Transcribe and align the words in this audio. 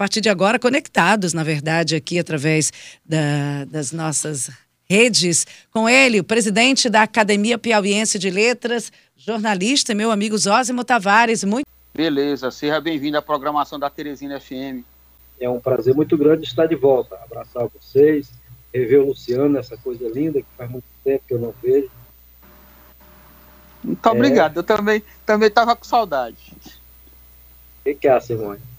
partir 0.00 0.22
de 0.22 0.30
agora 0.30 0.58
conectados, 0.58 1.34
na 1.34 1.42
verdade, 1.42 1.94
aqui 1.94 2.18
através 2.18 2.72
da, 3.04 3.66
das 3.66 3.92
nossas 3.92 4.50
redes, 4.88 5.46
com 5.70 5.86
ele, 5.86 6.20
o 6.20 6.24
presidente 6.24 6.88
da 6.88 7.02
Academia 7.02 7.58
Piauiense 7.58 8.18
de 8.18 8.30
Letras, 8.30 8.90
jornalista, 9.14 9.94
meu 9.94 10.10
amigo 10.10 10.38
Zósimo 10.38 10.84
Tavares. 10.84 11.44
Muito... 11.44 11.66
Beleza, 11.94 12.50
seja 12.50 12.80
bem-vindo 12.80 13.18
à 13.18 13.20
programação 13.20 13.78
da 13.78 13.90
Teresina 13.90 14.40
FM. 14.40 14.86
É 15.38 15.50
um 15.50 15.60
prazer 15.60 15.94
muito 15.94 16.16
grande 16.16 16.44
estar 16.44 16.64
de 16.64 16.76
volta, 16.76 17.16
abraçar 17.16 17.68
vocês, 17.68 18.32
rever 18.72 19.02
o 19.02 19.08
Luciano, 19.08 19.58
essa 19.58 19.76
coisa 19.76 20.08
linda 20.08 20.40
que 20.40 20.48
faz 20.56 20.70
muito 20.70 20.86
tempo 21.04 21.24
que 21.28 21.34
eu 21.34 21.38
não 21.38 21.54
vejo. 21.62 21.90
Muito 23.84 24.08
é... 24.08 24.12
obrigado, 24.12 24.56
eu 24.56 24.62
também 24.62 25.02
também 25.26 25.48
estava 25.48 25.76
com 25.76 25.84
saudade. 25.84 26.38
O 26.64 27.84
que, 27.84 27.94
que 27.96 28.08
é, 28.08 28.18
Simone? 28.18 28.70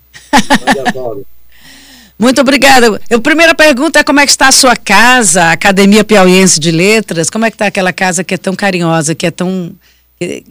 Muito 2.17 2.39
obrigada. 2.39 3.01
A 3.11 3.19
primeira 3.19 3.55
pergunta 3.55 3.99
é 3.99 4.03
como 4.03 4.19
é 4.19 4.25
que 4.25 4.31
está 4.31 4.47
a 4.47 4.51
sua 4.51 4.75
casa, 4.75 5.45
a 5.45 5.51
Academia 5.53 6.03
Piauiense 6.03 6.59
de 6.59 6.69
Letras? 6.69 7.31
Como 7.31 7.45
é 7.45 7.49
que 7.49 7.55
está 7.55 7.65
aquela 7.65 7.91
casa 7.91 8.23
que 8.23 8.35
é 8.35 8.37
tão 8.37 8.55
carinhosa, 8.55 9.15
que 9.15 9.25
é 9.25 9.31
tão... 9.31 9.75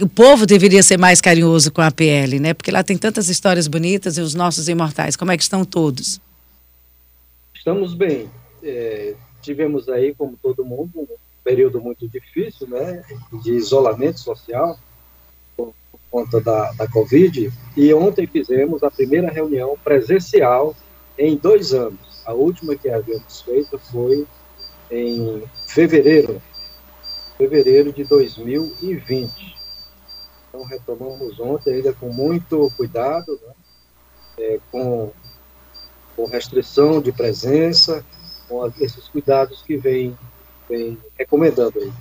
O 0.00 0.08
povo 0.08 0.46
deveria 0.46 0.82
ser 0.82 0.98
mais 0.98 1.20
carinhoso 1.20 1.70
com 1.70 1.80
a 1.80 1.92
PL, 1.92 2.40
né? 2.40 2.54
Porque 2.54 2.72
lá 2.72 2.82
tem 2.82 2.98
tantas 2.98 3.28
histórias 3.28 3.68
bonitas 3.68 4.18
e 4.18 4.20
os 4.20 4.34
nossos 4.34 4.68
imortais. 4.68 5.14
Como 5.14 5.30
é 5.30 5.36
que 5.36 5.44
estão 5.44 5.64
todos? 5.64 6.20
Estamos 7.54 7.94
bem. 7.94 8.28
É, 8.64 9.14
tivemos 9.40 9.88
aí, 9.88 10.12
como 10.18 10.36
todo 10.42 10.64
mundo, 10.64 10.90
um 10.96 11.06
período 11.44 11.80
muito 11.80 12.08
difícil, 12.08 12.66
né? 12.66 13.00
De 13.44 13.52
isolamento 13.52 14.18
social 14.18 14.76
conta 16.10 16.40
da, 16.40 16.72
da 16.72 16.88
Covid. 16.88 17.52
E 17.76 17.94
ontem 17.94 18.26
fizemos 18.26 18.82
a 18.82 18.90
primeira 18.90 19.30
reunião 19.30 19.76
presencial 19.82 20.74
em 21.16 21.36
dois 21.36 21.72
anos. 21.72 22.22
A 22.26 22.32
última 22.32 22.76
que 22.76 22.88
havíamos 22.88 23.42
feito 23.42 23.78
foi 23.78 24.26
em 24.90 25.42
fevereiro, 25.54 26.42
fevereiro 27.38 27.92
de 27.92 28.04
2020. 28.04 29.54
Então, 30.48 30.64
retomamos 30.64 31.38
ontem, 31.38 31.74
ainda 31.74 31.92
com 31.92 32.12
muito 32.12 32.70
cuidado, 32.76 33.38
né? 33.46 33.54
é, 34.38 34.58
com, 34.70 35.12
com 36.16 36.24
restrição 36.26 37.00
de 37.00 37.12
presença, 37.12 38.04
com 38.48 38.66
esses 38.80 39.06
cuidados 39.08 39.62
que 39.62 39.76
vem, 39.76 40.18
vem 40.68 40.98
recomendando 41.16 41.78
aí. 41.78 41.92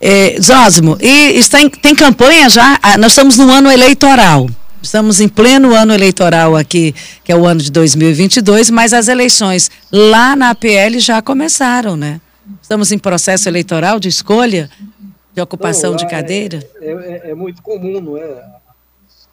É, 0.00 0.40
Zósimo, 0.40 0.96
e 1.00 1.38
está 1.38 1.60
em, 1.60 1.68
tem 1.68 1.94
campanha 1.94 2.48
já? 2.48 2.78
Ah, 2.82 2.96
nós 2.96 3.12
estamos 3.12 3.36
no 3.36 3.50
ano 3.50 3.70
eleitoral. 3.70 4.46
Estamos 4.80 5.20
em 5.20 5.28
pleno 5.28 5.74
ano 5.74 5.92
eleitoral 5.92 6.56
aqui, 6.56 6.94
que 7.24 7.32
é 7.32 7.36
o 7.36 7.44
ano 7.44 7.60
de 7.60 7.70
2022, 7.72 8.70
mas 8.70 8.92
as 8.92 9.08
eleições 9.08 9.70
lá 9.90 10.36
na 10.36 10.50
APL 10.50 10.98
já 10.98 11.20
começaram, 11.20 11.96
né? 11.96 12.20
Estamos 12.62 12.92
em 12.92 12.98
processo 12.98 13.48
eleitoral 13.48 13.98
de 13.98 14.08
escolha, 14.08 14.70
de 15.34 15.40
ocupação 15.40 15.90
não, 15.90 15.96
de 15.96 16.06
cadeira? 16.08 16.58
É, 16.80 16.92
é, 16.92 17.30
é, 17.30 17.34
muito 17.34 17.60
comum, 17.60 18.00
não 18.00 18.16
é? 18.16 18.44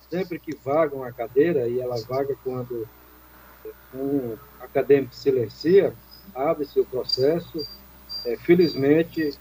Sempre 0.09 0.39
que 0.39 0.58
vaga 0.66 0.95
uma 0.95 1.11
cadeira, 1.11 1.67
e 1.67 1.80
ela 1.80 1.95
vaga 2.09 2.36
quando 2.43 2.88
um 3.93 4.36
acadêmico 4.59 5.16
silencia, 5.16 5.93
abre-se 6.33 6.80
o 6.80 6.86
processo. 6.86 7.66
É, 8.25 8.36
felizmente, 8.38 9.38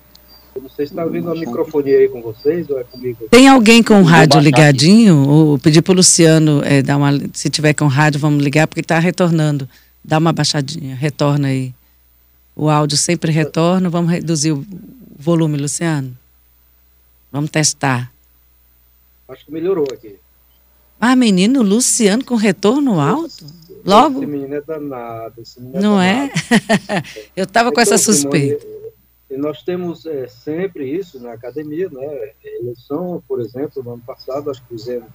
eu 0.54 0.62
não 0.62 0.70
sei 0.70 0.86
se 0.86 0.92
está 0.92 1.04
ouvindo 1.04 1.30
a 1.30 1.34
microfonia 1.34 1.98
aí 1.98 2.08
com 2.08 2.22
vocês 2.22 2.70
ou 2.70 2.78
é 2.78 2.84
comigo. 2.84 3.26
Tem 3.28 3.48
alguém 3.48 3.82
com 3.82 4.00
o 4.00 4.04
rádio 4.04 4.38
ligadinho? 4.38 5.28
Ou 5.28 5.58
pedir 5.58 5.82
para 5.82 5.92
o 5.92 5.96
Luciano 5.96 6.62
é, 6.64 6.80
dar 6.80 6.96
uma. 6.96 7.10
Se 7.32 7.50
tiver 7.50 7.74
com 7.74 7.86
o 7.86 7.88
rádio, 7.88 8.20
vamos 8.20 8.42
ligar, 8.42 8.68
porque 8.68 8.80
está 8.80 8.98
retornando. 8.98 9.68
Dá 10.04 10.18
uma 10.18 10.32
baixadinha, 10.32 10.94
retorna 10.94 11.48
aí. 11.48 11.74
O 12.54 12.70
áudio 12.70 12.96
sempre 12.96 13.32
retorna. 13.32 13.90
Vamos 13.90 14.12
reduzir 14.12 14.52
o 14.52 14.64
volume, 15.18 15.58
Luciano. 15.58 16.16
Vamos 17.32 17.50
testar. 17.50 18.12
Acho 19.28 19.46
que 19.46 19.52
melhorou 19.52 19.86
aqui. 19.92 20.16
Ah, 21.00 21.16
menino, 21.16 21.62
Luciano 21.62 22.24
com 22.24 22.36
retorno 22.36 23.00
alto? 23.00 23.44
Logo? 23.84 24.22
Esse 24.22 24.26
menino 24.26 24.54
é 24.54 24.60
danado. 24.60 25.42
Menino 25.58 25.78
é 25.78 25.82
não 25.82 26.00
é? 26.00 26.28
danado. 26.28 26.82
é? 26.88 27.02
Eu 27.36 27.44
estava 27.44 27.72
com 27.72 27.80
essa 27.80 27.98
suspeita. 27.98 28.73
E 29.34 29.36
nós 29.36 29.64
temos 29.64 30.06
é, 30.06 30.28
sempre 30.28 30.88
isso 30.88 31.18
na 31.20 31.32
academia, 31.32 31.90
né? 31.90 32.30
Eleição, 32.44 33.20
por 33.26 33.40
exemplo, 33.40 33.82
no 33.82 33.94
ano 33.94 34.02
passado, 34.06 34.48
acho 34.48 34.62
que 34.62 34.68
fizemos 34.68 35.10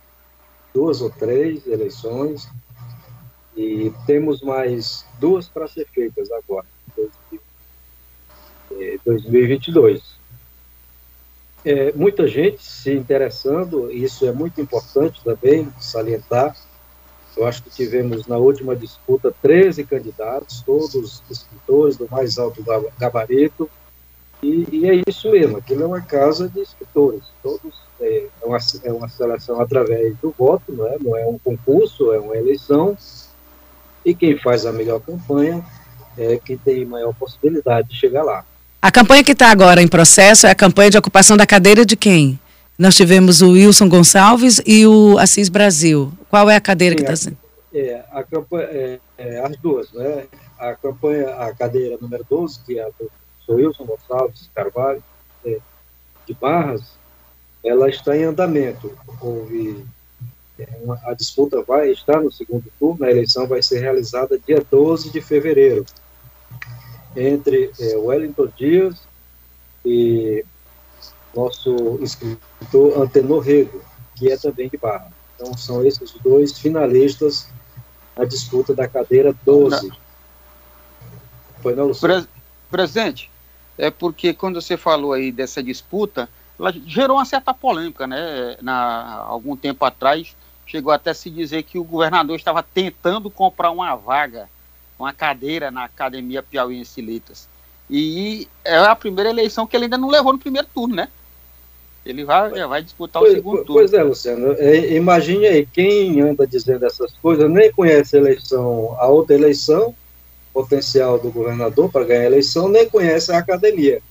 duas 0.73 0.99
ou 0.99 1.09
três 1.09 1.65
eleições 1.65 2.49
e 3.55 3.93
temos 4.05 4.41
mais 4.41 5.05
duas 5.21 5.47
para 5.47 5.69
ser 5.69 5.87
feitas 5.87 6.29
agora, 6.33 6.65
em 8.73 8.99
2022. 9.05 10.03
É, 11.63 11.93
muita 11.93 12.27
gente 12.27 12.61
se 12.61 12.93
interessando, 12.93 13.89
e 13.89 14.03
isso 14.03 14.25
é 14.25 14.33
muito 14.33 14.59
importante 14.59 15.23
também 15.23 15.71
salientar. 15.79 16.57
Eu 17.37 17.47
acho 17.47 17.63
que 17.63 17.69
tivemos 17.69 18.27
na 18.27 18.35
última 18.35 18.75
disputa 18.75 19.33
13 19.41 19.85
candidatos, 19.85 20.61
todos 20.61 21.23
escritores 21.29 21.95
do 21.95 22.05
mais 22.09 22.37
alto 22.37 22.61
gabarito, 22.97 23.69
e, 24.41 24.67
e, 24.71 24.89
é 24.89 25.01
isso 25.07 25.29
mesmo, 25.31 25.57
aquilo 25.57 25.83
é 25.83 25.85
uma 25.85 26.01
casa 26.01 26.47
de 26.47 26.61
escritores, 26.61 27.23
todos 27.43 27.73
é, 27.99 28.27
é, 28.41 28.45
uma, 28.45 28.57
é 28.83 28.91
uma 28.91 29.09
seleção 29.09 29.59
através 29.59 30.15
do 30.17 30.33
voto, 30.37 30.71
não 30.71 30.87
é? 30.87 30.97
não 30.99 31.17
é 31.17 31.25
um 31.25 31.37
concurso, 31.37 32.13
é 32.13 32.19
uma 32.19 32.37
eleição, 32.37 32.97
e 34.05 34.15
quem 34.15 34.37
faz 34.37 34.65
a 34.65 34.71
melhor 34.71 35.01
campanha 35.01 35.63
é 36.17 36.39
quem 36.43 36.57
tem 36.57 36.85
maior 36.85 37.13
possibilidade 37.13 37.89
de 37.89 37.95
chegar 37.95 38.23
lá. 38.23 38.45
A 38.81 38.91
campanha 38.91 39.23
que 39.23 39.33
está 39.33 39.51
agora 39.51 39.81
em 39.81 39.87
processo 39.87 40.47
é 40.47 40.51
a 40.51 40.55
campanha 40.55 40.89
de 40.89 40.97
ocupação 40.97 41.35
da 41.35 41.45
cadeira 41.45 41.85
de 41.85 41.97
quem? 41.97 42.39
Nós 42.77 42.95
tivemos 42.95 43.41
o 43.41 43.51
Wilson 43.51 43.89
Gonçalves 43.89 44.61
e 44.65 44.87
o 44.87 45.17
Assis 45.17 45.49
Brasil. 45.49 46.13
Qual 46.29 46.49
é 46.49 46.55
a 46.55 46.61
cadeira 46.61 46.93
Sim, 46.93 46.95
que 46.95 47.11
está 47.11 47.15
sendo? 47.15 47.37
É, 47.73 48.01
a 48.09 48.23
campanha, 48.23 48.67
é, 48.71 48.99
é, 49.17 49.45
as 49.45 49.57
duas, 49.57 49.91
né? 49.91 50.23
A 50.57 50.73
campanha, 50.75 51.27
a 51.35 51.53
cadeira 51.53 51.97
número 51.99 52.25
12, 52.29 52.59
que 52.65 52.79
é 52.79 52.83
a 52.83 52.89
do 52.97 53.11
professor 53.49 53.55
Wilson 53.55 53.85
Gonçalves 53.85 54.49
Carvalho, 54.53 55.03
é, 55.43 55.59
de 56.25 56.33
Barras, 56.35 56.83
ela 57.63 57.89
está 57.89 58.15
em 58.15 58.23
andamento. 58.23 58.95
Houve 59.19 59.85
é, 60.57 60.67
uma, 60.81 60.99
a 61.03 61.13
disputa 61.13 61.63
vai 61.63 61.89
estar 61.91 62.21
no 62.21 62.31
segundo 62.31 62.65
turno, 62.77 63.05
a 63.05 63.11
eleição 63.11 63.47
vai 63.47 63.61
ser 63.61 63.79
realizada 63.79 64.39
dia 64.39 64.63
12 64.69 65.09
de 65.09 65.21
fevereiro, 65.21 65.85
entre 67.15 67.71
é, 67.79 67.97
Wellington 67.97 68.47
Dias 68.55 68.95
e 69.83 70.45
nosso 71.35 71.99
escritor 72.01 73.01
Antenor 73.01 73.39
Rego, 73.39 73.81
que 74.15 74.31
é 74.31 74.37
também 74.37 74.69
de 74.69 74.77
Barra. 74.77 75.11
Então, 75.35 75.57
são 75.57 75.85
esses 75.85 76.11
dois 76.21 76.57
finalistas 76.59 77.47
na 78.17 78.25
disputa 78.25 78.73
da 78.73 78.87
cadeira 78.87 79.33
12. 79.45 79.91
Foi 81.61 81.75
na 81.75 81.83
Luciana? 81.83 82.27
Presidente, 82.69 83.31
é 83.79 83.89
porque 83.89 84.33
quando 84.33 84.61
você 84.61 84.75
falou 84.75 85.13
aí 85.13 85.31
dessa 85.31 85.63
disputa, 85.63 86.29
ela 86.59 86.73
gerou 86.85 87.15
uma 87.15 87.25
certa 87.25 87.53
polêmica, 87.53 88.05
né? 88.05 88.57
Na, 88.61 89.23
algum 89.25 89.55
tempo 89.55 89.85
atrás, 89.85 90.35
chegou 90.67 90.91
até 90.91 91.11
a 91.11 91.13
se 91.13 91.29
dizer 91.29 91.63
que 91.63 91.79
o 91.79 91.83
governador 91.83 92.35
estava 92.35 92.61
tentando 92.61 93.29
comprar 93.29 93.71
uma 93.71 93.95
vaga, 93.95 94.49
uma 94.99 95.13
cadeira 95.13 95.71
na 95.71 95.85
Academia 95.85 96.43
Piauiense 96.43 97.01
Letras. 97.01 97.47
E 97.89 98.49
é 98.65 98.75
a 98.75 98.95
primeira 98.95 99.29
eleição 99.29 99.65
que 99.65 99.75
ele 99.77 99.85
ainda 99.85 99.97
não 99.97 100.09
levou 100.09 100.33
no 100.33 100.39
primeiro 100.39 100.67
turno, 100.73 100.95
né? 100.95 101.07
Ele 102.05 102.25
vai, 102.25 102.49
vai 102.67 102.83
disputar 102.83 103.21
pois, 103.21 103.31
o 103.31 103.35
segundo 103.37 103.63
turno. 103.63 103.73
Pois 103.73 103.93
é, 103.93 104.03
Luciano. 104.03 104.53
É, 104.53 104.93
imagine 104.93 105.47
aí, 105.47 105.65
quem 105.65 106.19
anda 106.19 106.45
dizendo 106.45 106.85
essas 106.85 107.13
coisas 107.13 107.49
nem 107.49 107.71
conhece 107.71 108.17
a 108.17 108.19
eleição, 108.19 108.95
a 108.99 109.07
outra 109.07 109.35
eleição, 109.35 109.95
potencial 110.59 111.17
do 111.17 111.31
governador 111.31 111.89
para 111.89 112.03
ganhar 112.03 112.23
a 112.23 112.25
eleição, 112.25 112.67
nem 112.67 112.89
conhece 112.89 113.31
a 113.31 113.37
academia. 113.37 114.01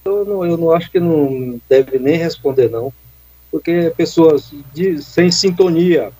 Então, 0.00 0.18
eu 0.18 0.24
não, 0.24 0.44
eu 0.44 0.56
não 0.56 0.72
acho 0.72 0.90
que 0.90 0.98
não 0.98 1.60
deve 1.68 1.96
nem 1.96 2.16
responder, 2.16 2.68
não, 2.68 2.92
porque 3.52 3.92
pessoas 3.96 4.50
de, 4.74 5.00
sem 5.00 5.30
sintonia 5.30 6.10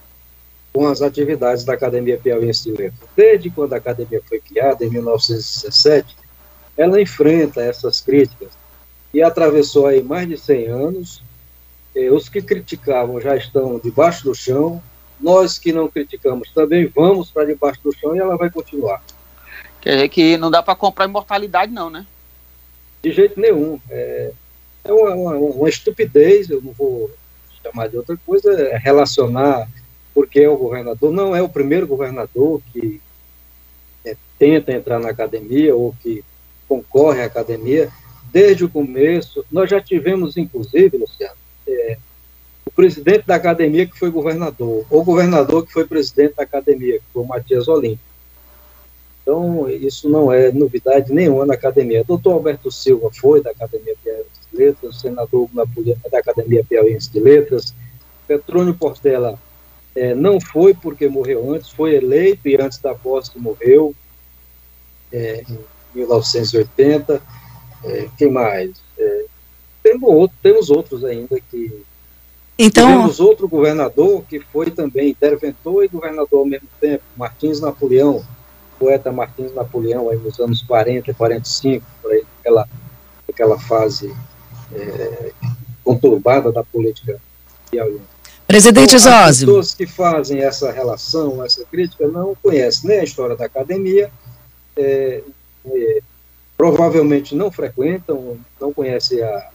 com 0.73 0.87
as 0.87 1.03
atividades 1.03 1.65
da 1.65 1.73
Academia 1.73 2.17
Piauiense 2.17 2.63
de 2.63 2.71
Letras. 2.71 3.11
Desde 3.17 3.51
quando 3.51 3.73
a 3.73 3.79
academia 3.79 4.23
foi 4.29 4.39
criada, 4.39 4.85
em 4.85 4.91
1917, 4.91 6.17
ela 6.77 7.01
enfrenta 7.01 7.61
essas 7.61 8.01
críticas 8.01 8.51
e 9.13 9.21
atravessou 9.21 9.89
aí 9.89 10.01
mais 10.01 10.29
de 10.29 10.39
100 10.39 10.67
anos. 10.69 11.23
Eh, 11.97 12.09
os 12.09 12.29
que 12.29 12.41
criticavam 12.41 13.21
já 13.21 13.35
estão 13.35 13.81
debaixo 13.83 14.23
do 14.23 14.33
chão, 14.33 14.81
nós 15.21 15.59
que 15.59 15.73
não 15.73 15.89
criticamos 15.89 16.53
também 16.53 16.87
vamos 16.87 17.33
para 17.33 17.47
debaixo 17.47 17.81
do 17.83 17.93
chão 17.93 18.15
e 18.15 18.21
ela 18.21 18.37
vai 18.37 18.49
continuar. 18.49 19.03
Quer 19.81 19.95
dizer 19.95 20.09
que 20.09 20.37
não 20.37 20.51
dá 20.51 20.63
para 20.63 20.75
comprar 20.75 21.07
imortalidade, 21.07 21.73
não, 21.73 21.89
né? 21.89 22.07
De 23.03 23.11
jeito 23.13 23.41
nenhum. 23.41 23.81
É, 23.89 24.33
é 24.85 24.93
uma, 24.93 25.35
uma, 25.35 25.69
estupidez, 25.69 26.51
eu 26.51 26.61
não 26.61 26.73
vou 26.73 27.11
chamar 27.63 27.89
de 27.89 27.97
outra 27.97 28.17
coisa, 28.27 28.53
é 28.53 28.77
relacionar 28.77 29.69
porque 30.15 30.41
é 30.41 30.49
o 30.49 30.57
governador, 30.57 31.13
não 31.13 31.35
é 31.35 31.43
o 31.43 31.49
primeiro 31.49 31.87
governador 31.87 32.61
que 32.73 33.01
é, 34.05 34.17
tenta 34.39 34.73
entrar 34.73 34.99
na 34.99 35.11
academia 35.11 35.75
ou 35.75 35.95
que 36.03 36.25
concorre 36.69 37.23
à 37.23 37.27
academia. 37.27 37.91
Desde 38.33 38.65
o 38.65 38.69
começo, 38.69 39.45
nós 39.51 39.71
já 39.71 39.81
tivemos, 39.81 40.37
inclusive, 40.37 40.99
Luciano, 40.99 41.37
é, 41.67 41.97
o 42.65 42.71
presidente 42.71 43.27
da 43.27 43.37
academia 43.37 43.87
que 43.87 43.99
foi 43.99 44.11
governador, 44.11 44.85
ou 44.91 45.05
governador 45.05 45.67
que 45.67 45.73
foi 45.73 45.87
presidente 45.87 46.37
da 46.37 46.43
academia, 46.43 46.99
que 46.99 47.05
foi 47.13 47.23
o 47.23 47.27
Matias 47.27 47.67
Olímpio. 47.67 48.10
Então, 49.31 49.71
isso 49.71 50.11
não 50.11 50.33
é 50.33 50.51
novidade 50.51 51.13
nenhuma 51.13 51.47
na 51.47 51.55
academia. 51.55 52.03
Doutor 52.03 52.33
Alberto 52.33 52.69
Silva 52.69 53.11
foi 53.13 53.41
da 53.41 53.53
Academia 53.53 53.95
Piauiense 54.03 54.41
de 54.51 54.59
Letras, 54.59 55.01
senador 55.01 55.49
da 56.11 56.19
Academia 56.19 56.65
Piauiense 56.69 57.13
de 57.13 57.21
Letras. 57.21 57.73
Petrônio 58.27 58.75
Portela 58.75 59.39
é, 59.95 60.17
não 60.17 60.41
foi 60.41 60.75
porque 60.75 61.09
morreu 61.09 61.55
antes, 61.55 61.71
foi 61.71 61.95
eleito 61.95 62.49
e 62.49 62.61
antes 62.61 62.79
da 62.79 62.93
posse 62.93 63.39
morreu, 63.39 63.95
é, 65.13 65.45
em 65.49 65.59
1980. 65.95 67.23
É, 67.85 68.09
quem 68.19 68.33
mais? 68.33 68.73
É, 68.99 69.25
temos, 69.81 70.11
outro, 70.11 70.37
temos 70.43 70.71
outros 70.71 71.05
ainda 71.05 71.41
que. 71.41 71.85
Então... 72.59 72.89
Temos 72.89 73.21
outro 73.21 73.47
governador 73.47 74.25
que 74.29 74.41
foi 74.41 74.73
também 74.73 75.11
interventor 75.11 75.85
e 75.85 75.89
governador 75.89 76.41
ao 76.41 76.45
mesmo 76.45 76.69
tempo, 76.81 77.05
Martins 77.17 77.61
Napoleão, 77.61 78.25
poeta 78.81 79.13
Martins 79.13 79.55
Napoleão, 79.55 80.09
aí 80.09 80.17
nos 80.17 80.41
anos 80.41 80.63
40, 80.63 81.13
45, 81.13 81.85
por 82.01 82.11
aí, 82.11 82.25
aquela, 82.41 82.67
aquela 83.29 83.61
fase 83.61 84.11
é, 84.73 85.33
conturbada 85.85 86.51
da 86.51 86.65
política 86.65 87.21
piauiense. 87.71 88.01
Presidente 88.47 88.97
então, 88.97 89.19
As 89.19 89.39
pessoas 89.39 89.75
que 89.75 89.87
fazem 89.87 90.41
essa 90.41 90.73
relação, 90.73 91.45
essa 91.45 91.65
crítica, 91.67 92.09
não 92.09 92.35
conhecem 92.43 92.89
nem 92.89 93.01
a 93.01 93.05
história 93.05 93.37
da 93.37 93.45
academia, 93.45 94.11
é, 94.77 95.23
é, 95.67 96.01
provavelmente 96.57 97.35
não 97.37 97.51
frequentam, 97.51 98.39
não 98.61 98.73
conhecem 98.73 99.23
a, 99.23 99.51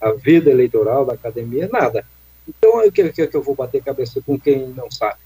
a 0.00 0.12
vida 0.12 0.50
eleitoral 0.50 1.04
da 1.04 1.12
academia, 1.12 1.68
nada. 1.70 2.04
Então, 2.48 2.84
o 2.84 2.90
que, 2.90 3.10
que, 3.10 3.26
que 3.26 3.36
eu 3.36 3.42
vou 3.42 3.54
bater 3.54 3.82
cabeça 3.82 4.20
com 4.24 4.36
quem 4.38 4.68
não 4.68 4.90
sabe? 4.90 5.18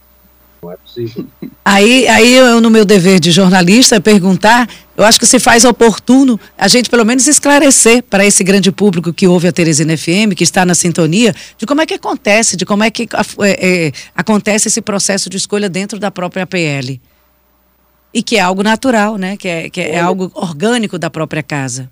Não 0.67 0.73
é 0.73 0.77
possível. 0.77 1.25
Aí, 1.65 2.09
aí 2.09 2.35
eu, 2.35 2.61
no 2.61 2.69
meu 2.69 2.85
dever 2.85 3.21
de 3.21 3.31
jornalista, 3.31 4.01
perguntar, 4.01 4.69
eu 4.97 5.05
acho 5.05 5.19
que 5.19 5.27
se 5.27 5.39
faz 5.39 5.65
oportuno 5.65 6.41
a 6.59 6.67
gente 6.67 6.91
pelo 6.91 7.05
menos 7.05 7.29
esclarecer 7.29 8.03
para 8.03 8.27
esse 8.27 8.43
grande 8.43 8.73
público 8.73 9.13
que 9.13 9.29
ouve 9.29 9.47
a 9.47 9.53
Teresina 9.53 9.97
FM, 9.97 10.35
que 10.37 10.43
está 10.43 10.65
na 10.65 10.75
sintonia, 10.75 11.33
de 11.57 11.67
como 11.67 11.81
é 11.83 11.87
que 11.87 11.95
acontece, 11.95 12.57
de 12.57 12.67
como 12.67 12.83
é 12.83 12.91
que 12.91 13.05
é, 13.05 13.87
é, 13.87 13.93
acontece 14.15 14.67
esse 14.67 14.83
processo 14.83 15.31
de 15.31 15.37
escolha 15.37 15.69
dentro 15.69 16.01
da 16.01 16.11
própria 16.11 16.45
PL. 16.47 17.01
E 18.13 18.23
que 18.25 18.37
é 18.37 18.41
algo 18.41 18.65
natural, 18.65 19.17
né? 19.17 19.37
Que 19.37 19.49
é, 19.49 19.71
que 19.71 19.81
é 19.81 19.91
Olha, 19.91 20.05
algo 20.05 20.33
orgânico 20.35 20.99
da 20.99 21.11
própria 21.11 21.45
casa. 21.45 21.89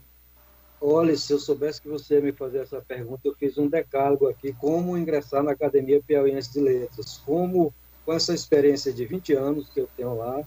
Olha, 0.81 1.17
se 1.17 1.33
eu 1.33 1.39
soubesse 1.39 1.81
que 1.81 1.89
você 1.89 2.15
ia 2.15 2.21
me 2.21 2.33
fazer 2.33 2.59
essa 2.59 2.81
pergunta, 2.81 3.21
eu 3.25 3.35
fiz 3.35 3.57
um 3.57 3.69
decálogo 3.69 4.29
aqui, 4.29 4.53
como 4.53 4.99
ingressar 4.99 5.45
na 5.45 5.53
Academia 5.53 6.03
Piauiense 6.05 6.53
de 6.53 6.61
Letras, 6.61 7.21
como 7.25 7.73
com 8.05 8.13
essa 8.13 8.35
experiência 8.35 8.93
de 8.93 9.05
20 9.05 9.33
anos 9.35 9.69
que 9.73 9.81
eu 9.81 9.89
tenho 9.97 10.17
lá. 10.17 10.43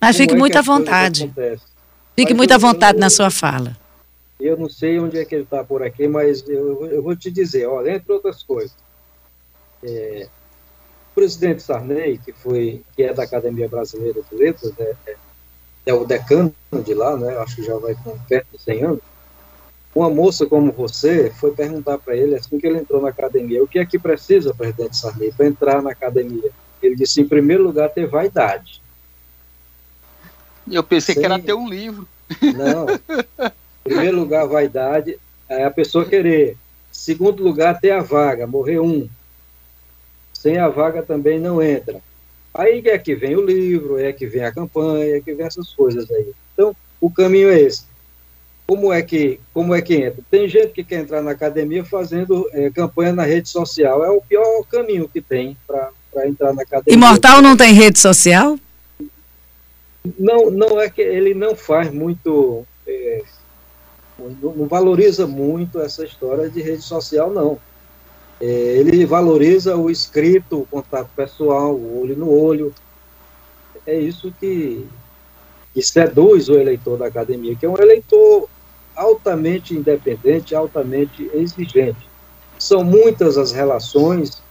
Mas 0.00 0.16
fique 0.16 0.34
é 0.34 0.36
muito 0.36 0.56
à 0.56 0.62
vontade. 0.62 1.32
Fique 2.16 2.34
muito 2.34 2.52
à 2.52 2.58
vontade 2.58 2.96
eu, 2.96 3.00
na 3.00 3.10
sua 3.10 3.30
fala. 3.30 3.76
Eu 4.40 4.56
não 4.56 4.68
sei 4.68 4.98
onde 4.98 5.18
é 5.18 5.24
que 5.24 5.34
ele 5.34 5.44
está 5.44 5.62
por 5.62 5.82
aqui, 5.82 6.08
mas 6.08 6.46
eu, 6.48 6.86
eu, 6.86 7.02
vou 7.02 7.14
te 7.14 7.30
dizer, 7.30 7.66
olha, 7.66 7.96
entre 7.96 8.12
outras 8.12 8.42
coisas, 8.42 8.74
é, 9.82 10.28
o 11.10 11.14
presidente 11.14 11.62
Sarney, 11.62 12.18
que 12.18 12.32
foi, 12.32 12.82
que 12.96 13.02
é 13.02 13.12
da 13.12 13.24
Academia 13.24 13.68
Brasileira 13.68 14.20
de 14.30 14.36
Letras, 14.36 14.72
é, 14.78 14.94
é, 15.06 15.16
é 15.86 15.94
o 15.94 16.04
decano 16.04 16.54
de 16.84 16.94
lá, 16.94 17.16
né? 17.16 17.36
Acho 17.38 17.56
que 17.56 17.62
já 17.62 17.76
vai 17.76 17.94
com 17.94 18.18
perto 18.20 18.46
de 18.52 18.62
100 18.62 18.84
anos. 18.84 19.00
Uma 19.94 20.08
moça 20.08 20.46
como 20.46 20.70
você 20.70 21.30
foi 21.30 21.50
perguntar 21.50 21.98
para 21.98 22.16
ele 22.16 22.36
assim 22.36 22.58
que 22.58 22.66
ele 22.66 22.78
entrou 22.78 23.02
na 23.02 23.08
academia, 23.08 23.62
o 23.62 23.66
que 23.66 23.78
é 23.78 23.84
que 23.84 23.98
precisa, 23.98 24.54
presidente 24.54 24.96
Sarney, 24.96 25.32
para 25.32 25.46
entrar 25.46 25.82
na 25.82 25.90
academia? 25.90 26.50
Ele 26.82 26.96
disse, 26.96 27.20
em 27.20 27.28
primeiro 27.28 27.62
lugar, 27.62 27.88
ter 27.90 28.06
vaidade. 28.06 28.80
Eu 30.70 30.82
pensei 30.82 31.14
Sem... 31.14 31.22
que 31.22 31.26
era 31.26 31.38
ter 31.38 31.54
um 31.54 31.68
livro. 31.68 32.06
Não. 32.40 32.86
Em 32.88 33.82
primeiro 33.84 34.18
lugar, 34.18 34.46
vaidade, 34.46 35.18
é 35.48 35.64
a 35.64 35.70
pessoa 35.70 36.04
querer. 36.04 36.56
Segundo 36.92 37.42
lugar, 37.42 37.80
ter 37.80 37.90
a 37.90 38.00
vaga, 38.00 38.46
morrer 38.46 38.78
um. 38.78 39.08
Sem 40.32 40.58
a 40.58 40.68
vaga 40.68 41.02
também 41.02 41.38
não 41.38 41.62
entra. 41.62 42.00
Aí 42.52 42.82
é 42.86 42.98
que 42.98 43.14
vem 43.14 43.36
o 43.36 43.44
livro, 43.44 43.98
é 43.98 44.12
que 44.12 44.26
vem 44.26 44.44
a 44.44 44.52
campanha, 44.52 45.16
é 45.16 45.20
que 45.20 45.34
vem 45.34 45.46
essas 45.46 45.72
coisas 45.72 46.10
aí. 46.10 46.32
Então, 46.52 46.74
o 47.00 47.10
caminho 47.10 47.48
é 47.48 47.60
esse. 47.60 47.84
Como 48.66 48.92
é 48.92 49.02
que, 49.02 49.40
como 49.52 49.74
é 49.74 49.82
que 49.82 49.96
entra? 49.96 50.22
Tem 50.30 50.48
gente 50.48 50.72
que 50.72 50.84
quer 50.84 51.00
entrar 51.00 51.22
na 51.22 51.32
academia 51.32 51.84
fazendo 51.84 52.48
é, 52.52 52.70
campanha 52.70 53.12
na 53.12 53.24
rede 53.24 53.48
social. 53.48 54.04
É 54.04 54.10
o 54.10 54.20
pior 54.20 54.64
caminho 54.64 55.08
que 55.08 55.20
tem 55.20 55.56
para 55.66 55.90
para 56.12 56.28
entrar 56.28 56.52
na 56.52 56.62
academia. 56.62 56.94
Imortal 56.94 57.40
não 57.40 57.56
tem 57.56 57.72
rede 57.72 57.98
social? 57.98 58.58
Não, 60.18 60.50
não 60.50 60.80
é 60.80 60.88
que 60.88 61.02
ele 61.02 61.34
não 61.34 61.54
faz 61.54 61.92
muito, 61.92 62.64
é, 62.86 63.22
não, 64.18 64.66
valoriza 64.66 65.26
muito 65.26 65.80
essa 65.80 66.04
história 66.04 66.48
de 66.48 66.60
rede 66.60 66.82
social, 66.82 67.30
não. 67.30 67.58
É, 68.40 68.46
ele 68.46 69.04
valoriza 69.04 69.76
o 69.76 69.90
escrito, 69.90 70.60
o 70.60 70.66
contato 70.66 71.10
pessoal, 71.14 71.74
o 71.74 72.02
olho 72.02 72.16
no 72.16 72.30
olho. 72.30 72.74
É 73.86 73.98
isso 73.98 74.32
que, 74.40 74.86
que 75.74 75.82
seduz 75.82 76.48
o 76.48 76.54
eleitor 76.54 76.96
da 76.96 77.06
academia, 77.06 77.54
que 77.54 77.66
é 77.66 77.68
um 77.68 77.78
eleitor 77.78 78.48
altamente 78.96 79.74
independente, 79.74 80.54
altamente 80.54 81.30
exigente. 81.34 82.08
São 82.58 82.82
muitas 82.82 83.36
as 83.36 83.52
relações 83.52 84.42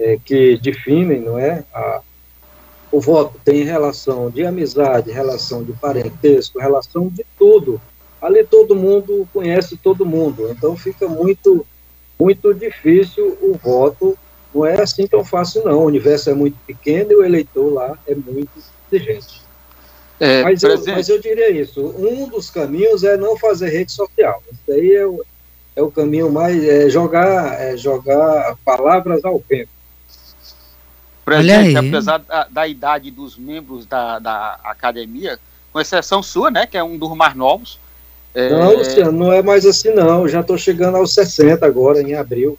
é, 0.00 0.18
que 0.24 0.56
definem, 0.56 1.20
não 1.20 1.38
é? 1.38 1.62
A, 1.72 2.00
o 2.90 3.00
voto 3.00 3.40
tem 3.44 3.62
relação 3.62 4.30
de 4.30 4.44
amizade, 4.44 5.12
relação 5.12 5.62
de 5.62 5.72
parentesco, 5.74 6.58
relação 6.58 7.08
de 7.08 7.24
tudo. 7.38 7.80
Ali 8.20 8.44
todo 8.44 8.74
mundo 8.74 9.28
conhece 9.32 9.76
todo 9.76 10.04
mundo, 10.04 10.50
então 10.50 10.76
fica 10.76 11.06
muito, 11.06 11.64
muito 12.18 12.52
difícil 12.52 13.38
o 13.40 13.54
voto. 13.54 14.18
Não 14.52 14.66
é 14.66 14.80
assim 14.80 15.06
tão 15.06 15.24
fácil, 15.24 15.64
não. 15.64 15.78
O 15.78 15.86
universo 15.86 16.30
é 16.30 16.34
muito 16.34 16.56
pequeno 16.66 17.12
e 17.12 17.16
o 17.16 17.24
eleitor 17.24 17.72
lá 17.72 17.96
é 18.06 18.14
muito 18.14 18.50
exigente. 18.90 19.40
É, 20.18 20.42
mas, 20.42 20.62
eu, 20.62 20.84
mas, 20.86 21.08
eu, 21.08 21.18
diria 21.20 21.50
isso: 21.50 21.80
um 21.96 22.28
dos 22.28 22.50
caminhos 22.50 23.04
é 23.04 23.16
não 23.16 23.38
fazer 23.38 23.70
rede 23.70 23.92
social. 23.92 24.42
Isso 24.52 24.72
aí 24.72 24.92
é 24.92 25.06
o, 25.06 25.24
é 25.76 25.82
o 25.82 25.90
caminho 25.90 26.30
mais. 26.30 26.62
É 26.62 26.90
jogar, 26.90 27.58
é 27.58 27.76
jogar 27.76 28.56
palavras 28.64 29.24
ao 29.24 29.42
vento. 29.48 29.79
Presidente, 31.36 31.76
apesar 31.76 32.18
da, 32.18 32.46
da, 32.50 32.68
idade 32.68 33.10
dos 33.10 33.36
membros 33.36 33.86
da, 33.86 34.18
da 34.18 34.58
academia, 34.64 35.38
com 35.72 35.80
exceção 35.80 36.22
sua, 36.22 36.50
né, 36.50 36.66
que 36.66 36.76
é 36.76 36.82
um 36.82 36.98
dos 36.98 37.16
mais 37.16 37.34
novos. 37.34 37.78
É... 38.34 38.50
Não, 38.50 38.76
Luciano, 38.76 39.12
não 39.12 39.32
é 39.32 39.42
mais 39.42 39.64
assim 39.64 39.92
não, 39.92 40.26
já 40.28 40.40
estou 40.40 40.58
chegando 40.58 40.96
aos 40.96 41.14
60 41.14 41.64
agora, 41.64 42.00
em 42.00 42.14
abril. 42.14 42.58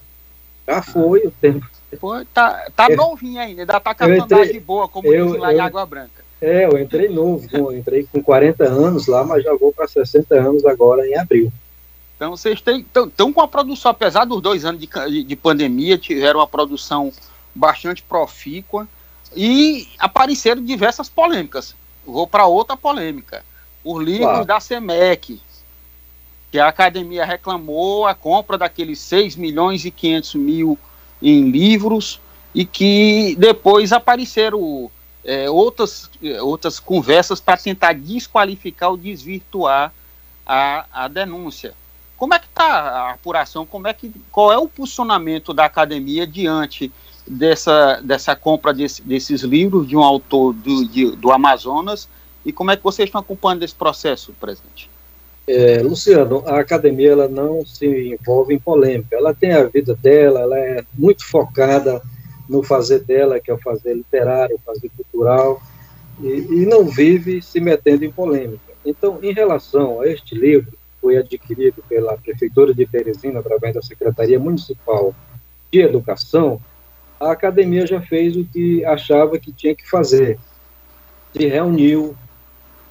Já 0.68 0.82
foi 0.82 1.26
o 1.26 1.32
tempo. 1.32 1.66
Pô, 2.00 2.24
tá, 2.34 2.68
tá 2.76 2.88
eu, 2.90 2.96
novinho 2.96 3.40
ainda, 3.40 3.62
ainda 3.62 3.80
tá 3.80 3.94
com 3.94 4.04
a 4.04 4.08
vantagem 4.08 4.62
boa, 4.62 4.88
como 4.88 5.08
eu, 5.14 5.26
dizem 5.26 5.42
lá 5.42 5.52
eu, 5.52 5.58
em 5.58 5.60
Água 5.60 5.86
Branca. 5.86 6.24
É, 6.42 6.66
eu 6.66 6.80
entrei 6.80 7.10
novo, 7.10 7.46
eu 7.52 7.78
entrei 7.78 8.08
com 8.12 8.24
40 8.24 8.64
anos 8.64 9.08
lá, 9.08 9.24
mas 9.24 9.44
já 9.44 9.54
vou 9.56 9.74
para 9.74 9.88
60 9.88 10.34
anos 10.36 10.66
agora 10.66 11.06
em 11.06 11.18
abril. 11.18 11.52
Então 12.16 12.38
vocês 12.38 12.62
estão 12.64 13.34
com 13.34 13.42
a 13.42 13.48
produção, 13.48 13.92
apesar 13.92 14.26
dos 14.26 14.42
dois 14.42 14.64
anos 14.64 14.80
de, 14.80 15.24
de 15.24 15.36
pandemia, 15.36 15.98
tiveram 15.98 16.40
uma 16.40 16.48
produção 16.48 17.12
bastante 17.54 18.02
profícua 18.02 18.88
e 19.36 19.88
apareceram 19.98 20.64
diversas 20.64 21.10
polêmicas. 21.10 21.76
Vou 22.06 22.28
para 22.28 22.46
outra 22.46 22.76
polêmica. 22.76 23.44
Os 23.84 24.04
livros 24.04 24.28
claro. 24.28 24.46
da 24.46 24.60
SEMEC, 24.60 25.42
que 26.52 26.60
a 26.60 26.68
academia 26.68 27.26
reclamou 27.26 28.06
a 28.06 28.14
compra 28.14 28.58
daqueles 28.58 29.00
6 29.00 29.36
milhões 29.36 29.86
e 29.86 29.92
500 29.92 30.36
mil 30.36 30.80
em 31.22 31.50
livros 31.50 32.20
e 32.54 32.66
que 32.66 33.36
depois 33.38 33.92
apareceram 33.94 34.92
é, 35.24 35.50
outras, 35.50 36.10
outras 36.42 36.80
conversas 36.80 37.40
para 37.40 37.58
tentar 37.58 37.94
desqualificar 37.94 38.90
ou 38.90 38.98
desvirtuar 38.98 39.94
a, 40.46 40.86
a 40.92 41.08
denúncia. 41.08 41.74
Como 42.18 42.34
é 42.34 42.40
que 42.40 42.46
está 42.46 42.66
a 42.66 43.12
apuração? 43.14 43.66
Como 43.66 43.88
é 43.88 43.94
que, 43.94 44.12
qual 44.32 44.52
é 44.52 44.58
o 44.58 44.68
posicionamento 44.68 45.54
da 45.54 45.66
academia 45.66 46.28
diante 46.28 46.92
dessa, 47.28 48.02
dessa 48.02 48.36
compra 48.36 48.74
desse, 48.74 49.02
desses 49.02 49.42
livros 49.42 49.88
de 49.88 49.96
um 49.96 50.04
autor 50.04 50.54
do, 50.54 50.88
de, 50.88 51.16
do 51.16 51.32
Amazonas 51.32 52.08
e 52.46 52.52
como 52.52 52.72
é 52.72 52.78
que 52.78 52.84
vocês 52.84 53.08
estão 53.08 53.22
acompanhando 53.22 53.64
esse 53.64 53.76
processo, 53.76 54.34
presidente? 54.40 54.90
É, 55.48 55.82
Luciano, 55.82 56.44
a 56.48 56.60
academia 56.60 57.12
ela 57.12 57.28
não 57.28 57.66
se 57.66 57.86
envolve 57.86 58.54
em 58.54 58.60
polêmica, 58.60 59.16
ela 59.16 59.34
tem 59.34 59.52
a 59.52 59.64
vida 59.64 59.96
dela, 59.96 60.42
ela 60.42 60.58
é 60.58 60.84
muito 60.94 61.26
focada 61.26 62.02
no 62.48 62.64
fazer 62.64 63.00
dela, 63.00 63.40
que 63.40 63.50
é 63.50 63.54
o 63.54 63.58
fazer 63.58 63.94
literário, 63.94 64.60
fazer 64.66 64.90
cultural, 64.96 65.62
e, 66.20 66.28
e 66.28 66.66
não 66.66 66.86
vive 66.86 67.42
se 67.42 67.60
metendo 67.60 68.06
em 68.06 68.12
polêmica. 68.12 68.72
Então, 68.86 69.20
em 69.22 69.34
relação 69.34 70.02
a 70.02 70.08
este 70.08 70.36
livro, 70.36 70.74
foi 71.00 71.18
adquirido 71.18 71.84
pela 71.90 72.18
Prefeitura 72.18 72.74
de 72.74 72.86
Teresina, 72.86 73.40
através 73.40 73.74
da 73.74 73.82
Secretaria 73.82 74.40
Municipal 74.40 75.16
de 75.72 75.82
Educação, 75.82 76.62
a 77.22 77.32
academia 77.32 77.86
já 77.86 78.02
fez 78.02 78.36
o 78.36 78.44
que 78.44 78.84
achava 78.84 79.38
que 79.38 79.52
tinha 79.52 79.76
que 79.76 79.88
fazer. 79.88 80.40
Se 81.32 81.46
reuniu 81.46 82.16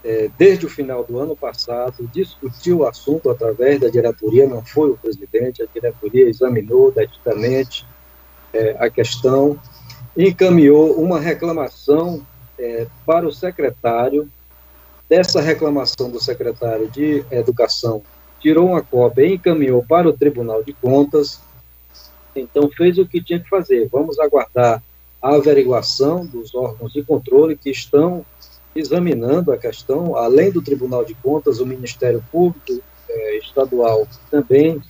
é, 0.04 0.30
desde 0.38 0.66
o 0.66 0.70
final 0.70 1.02
do 1.02 1.18
ano 1.18 1.36
passado, 1.36 2.08
discutiu 2.12 2.78
o 2.78 2.86
assunto 2.86 3.28
através 3.28 3.80
da 3.80 3.88
diretoria, 3.88 4.46
não 4.46 4.64
foi 4.64 4.90
o 4.90 4.96
presidente, 4.96 5.62
a 5.62 5.66
diretoria 5.66 6.28
examinou 6.28 6.92
detidamente 6.92 7.84
é, 8.52 8.76
a 8.78 8.88
questão, 8.88 9.58
encaminhou 10.16 10.92
uma 10.92 11.18
reclamação 11.18 12.24
é, 12.56 12.86
para 13.04 13.26
o 13.26 13.32
secretário. 13.32 14.30
Dessa 15.08 15.40
reclamação 15.40 16.08
do 16.08 16.22
secretário 16.22 16.88
de 16.88 17.24
Educação, 17.32 18.00
tirou 18.38 18.68
uma 18.68 18.80
cópia 18.80 19.26
e 19.26 19.34
encaminhou 19.34 19.84
para 19.84 20.08
o 20.08 20.12
Tribunal 20.12 20.62
de 20.62 20.72
Contas 20.72 21.40
então, 22.34 22.70
fez 22.70 22.98
o 22.98 23.06
que 23.06 23.22
tinha 23.22 23.40
que 23.40 23.48
fazer. 23.48 23.88
Vamos 23.90 24.18
aguardar 24.18 24.82
a 25.20 25.34
averiguação 25.34 26.24
dos 26.24 26.54
órgãos 26.54 26.92
de 26.92 27.02
controle 27.02 27.56
que 27.56 27.70
estão 27.70 28.24
examinando 28.74 29.52
a 29.52 29.58
questão, 29.58 30.16
além 30.16 30.50
do 30.50 30.62
Tribunal 30.62 31.04
de 31.04 31.14
Contas, 31.14 31.60
o 31.60 31.66
Ministério 31.66 32.24
Público 32.30 32.80
eh, 33.08 33.38
Estadual 33.38 34.06
também 34.30 34.80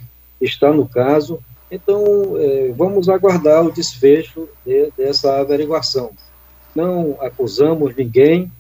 está 0.41 0.73
no 0.73 0.87
caso. 0.87 1.41
Então, 1.71 2.05
eh, 2.37 2.73
vamos 2.77 3.09
aguardar 3.09 3.65
o 3.65 3.73
desfecho 3.73 4.49
de, 4.65 4.91
dessa 4.97 5.41
averiguação. 5.41 6.11
Não 6.75 7.17
acusamos 7.21 7.95
ninguém, 7.97 8.53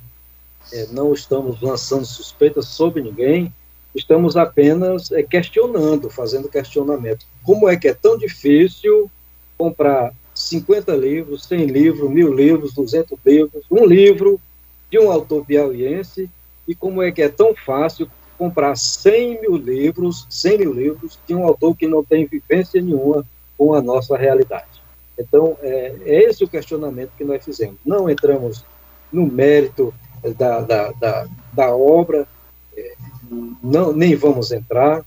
eh, 0.72 0.86
não 0.90 1.12
estamos 1.12 1.60
lançando 1.60 2.04
suspeitas 2.04 2.66
sobre 2.66 3.02
ninguém, 3.02 3.52
estamos 3.94 4.36
apenas 4.36 5.10
é, 5.10 5.22
questionando, 5.22 6.10
fazendo 6.10 6.48
questionamento. 6.48 7.26
Como 7.42 7.68
é 7.68 7.76
que 7.76 7.88
é 7.88 7.94
tão 7.94 8.16
difícil 8.16 9.10
comprar 9.56 10.12
50 10.34 10.94
livros, 10.94 11.44
100 11.44 11.66
livros, 11.66 12.10
mil 12.10 12.32
livros, 12.32 12.72
200 12.72 13.18
livros, 13.24 13.64
um 13.70 13.84
livro 13.84 14.40
de 14.90 14.98
um 14.98 15.10
autor 15.10 15.44
piauiense, 15.44 16.30
e 16.66 16.74
como 16.74 17.02
é 17.02 17.10
que 17.10 17.22
é 17.22 17.28
tão 17.28 17.54
fácil 17.54 18.08
comprar 18.38 18.76
100 18.76 19.42
mil 19.42 19.56
livros, 19.56 20.26
100 20.30 20.58
mil 20.58 20.72
livros 20.72 21.18
de 21.26 21.34
um 21.34 21.44
autor 21.44 21.76
que 21.76 21.86
não 21.86 22.02
tem 22.02 22.26
vivência 22.26 22.80
nenhuma 22.80 23.24
com 23.58 23.74
a 23.74 23.82
nossa 23.82 24.16
realidade. 24.16 24.80
Então, 25.18 25.58
é, 25.60 25.94
é 26.06 26.24
esse 26.24 26.42
o 26.42 26.48
questionamento 26.48 27.10
que 27.18 27.24
nós 27.24 27.44
fizemos. 27.44 27.76
Não 27.84 28.08
entramos 28.08 28.64
no 29.12 29.26
mérito 29.26 29.92
da, 30.38 30.60
da, 30.60 30.92
da, 30.92 31.26
da 31.52 31.76
obra, 31.76 32.26
não, 33.30 33.92
nem 33.92 34.14
vamos 34.16 34.50
entrar. 34.50 35.04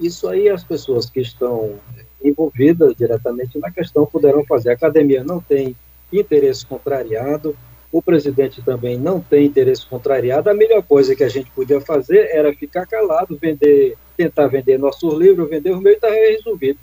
Isso 0.00 0.28
aí 0.28 0.48
as 0.48 0.64
pessoas 0.64 1.08
que 1.08 1.20
estão 1.20 1.78
envolvidas 2.22 2.94
diretamente 2.96 3.58
na 3.58 3.70
questão 3.70 4.04
poderão 4.04 4.44
fazer. 4.44 4.70
A 4.70 4.74
academia 4.74 5.22
não 5.22 5.40
tem 5.40 5.76
interesse 6.12 6.66
contrariado, 6.66 7.56
o 7.90 8.02
presidente 8.02 8.62
também 8.62 8.98
não 8.98 9.20
tem 9.20 9.46
interesse 9.46 9.86
contrariado. 9.86 10.50
A 10.50 10.54
melhor 10.54 10.82
coisa 10.82 11.14
que 11.14 11.24
a 11.24 11.28
gente 11.28 11.50
podia 11.50 11.80
fazer 11.80 12.28
era 12.30 12.52
ficar 12.54 12.86
calado, 12.86 13.38
vender, 13.40 13.96
tentar 14.16 14.46
vender 14.48 14.78
nossos 14.78 15.14
livros, 15.14 15.48
vender 15.48 15.70
o 15.70 15.80
meio 15.80 15.94
e 15.94 15.96
está 15.96 16.10
resolvido. 16.10 16.78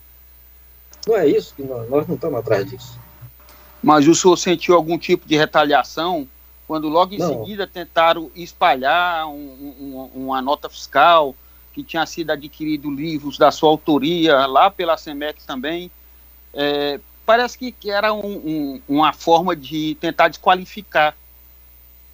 Não 1.07 1.15
é 1.15 1.27
isso 1.27 1.53
que 1.55 1.63
nós, 1.63 1.89
nós 1.89 2.07
não 2.07 2.15
estamos 2.15 2.39
atrás 2.39 2.69
disso. 2.69 2.99
Mas 3.83 4.07
o 4.07 4.15
senhor 4.15 4.35
sentiu 4.37 4.73
algum 4.73 4.97
tipo 4.97 5.27
de 5.27 5.37
retaliação 5.37 6.27
quando 6.67 6.89
logo 6.89 7.13
em 7.13 7.19
Não. 7.19 7.27
seguida 7.27 7.67
tentaram 7.67 8.31
espalhar 8.35 9.27
um, 9.27 9.33
um, 9.33 10.09
uma 10.15 10.41
nota 10.41 10.69
fiscal 10.69 11.35
que 11.73 11.83
tinha 11.83 12.05
sido 12.05 12.31
adquirido 12.31 12.89
livros 12.89 13.37
da 13.37 13.51
sua 13.51 13.69
autoria 13.69 14.45
lá 14.45 14.71
pela 14.71 14.97
SEMEC 14.97 15.43
também. 15.45 15.91
É, 16.53 16.99
parece 17.25 17.57
que, 17.57 17.71
que 17.71 17.91
era 17.91 18.13
um, 18.13 18.81
uma 18.87 19.11
forma 19.11 19.55
de 19.55 19.95
tentar 19.99 20.29
desqualificar 20.29 21.15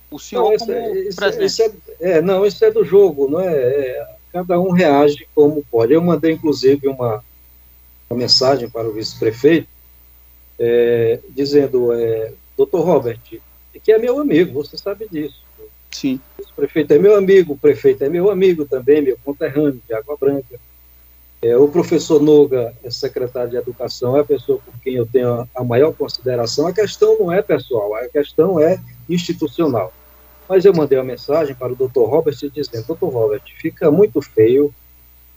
o 0.10 0.20
senhor 0.20 0.44
não, 0.44 0.74
é, 0.74 1.14
presidente. 1.16 1.46
Isso 1.46 1.62
é, 1.62 1.72
é, 2.00 2.22
não, 2.22 2.46
isso 2.46 2.66
é 2.66 2.72
do 2.72 2.84
jogo, 2.84 3.30
não 3.30 3.40
é, 3.40 3.54
é, 3.54 4.16
Cada 4.32 4.60
um 4.60 4.72
reage 4.72 5.28
como 5.36 5.64
pode. 5.70 5.94
Eu 5.94 6.02
mandei, 6.02 6.32
inclusive, 6.32 6.88
uma, 6.88 7.24
uma 8.10 8.18
mensagem 8.18 8.70
para 8.70 8.88
o 8.88 8.94
vice-prefeito, 8.94 9.68
é, 10.58 11.20
dizendo, 11.30 11.92
é, 11.92 12.32
doutor 12.56 12.86
Robert, 12.86 13.20
que 13.80 13.92
é 13.92 13.98
meu 13.98 14.20
amigo, 14.20 14.54
você 14.54 14.78
sabe 14.78 15.08
disso. 15.10 15.42
Sim. 15.92 16.20
O 16.40 16.54
prefeito 16.56 16.94
é 16.94 17.00
meu 17.00 17.16
amigo, 17.16 17.54
o 17.54 17.58
prefeito 17.58 18.04
é 18.04 18.10
meu 18.10 18.30
amigo 18.30 18.66
também, 18.66 19.02
meu 19.02 19.18
conterrâneo 19.24 19.82
de 19.88 19.94
Água 19.94 20.18
Branca. 20.20 20.60
É, 21.42 21.58
o 21.58 21.68
professor 21.68 22.22
Noga, 22.22 22.74
é 22.84 22.92
secretário 22.92 23.50
de 23.50 23.58
Educação, 23.58 24.16
é 24.16 24.22
a 24.22 24.24
pessoa 24.24 24.60
por 24.60 24.80
quem 24.80 24.96
eu 24.96 25.08
tenho 25.08 25.48
a 25.56 25.64
maior 25.64 25.92
consideração. 25.92 26.68
A 26.68 26.74
questão 26.74 27.18
não 27.20 27.32
é 27.32 27.42
pessoal, 27.42 27.96
a 27.96 28.08
questão 28.08 28.60
é 28.60 28.80
institucional. 29.10 29.92
Mas 30.48 30.66
eu 30.66 30.74
mandei 30.74 30.98
uma 30.98 31.04
mensagem 31.04 31.56
para 31.56 31.74
o 31.74 31.76
Dr. 31.76 32.02
Robert 32.02 32.36
dizendo: 32.54 32.94
Dr. 32.94 33.06
Robert, 33.06 33.42
fica 33.60 33.90
muito 33.90 34.22
feio 34.22 34.74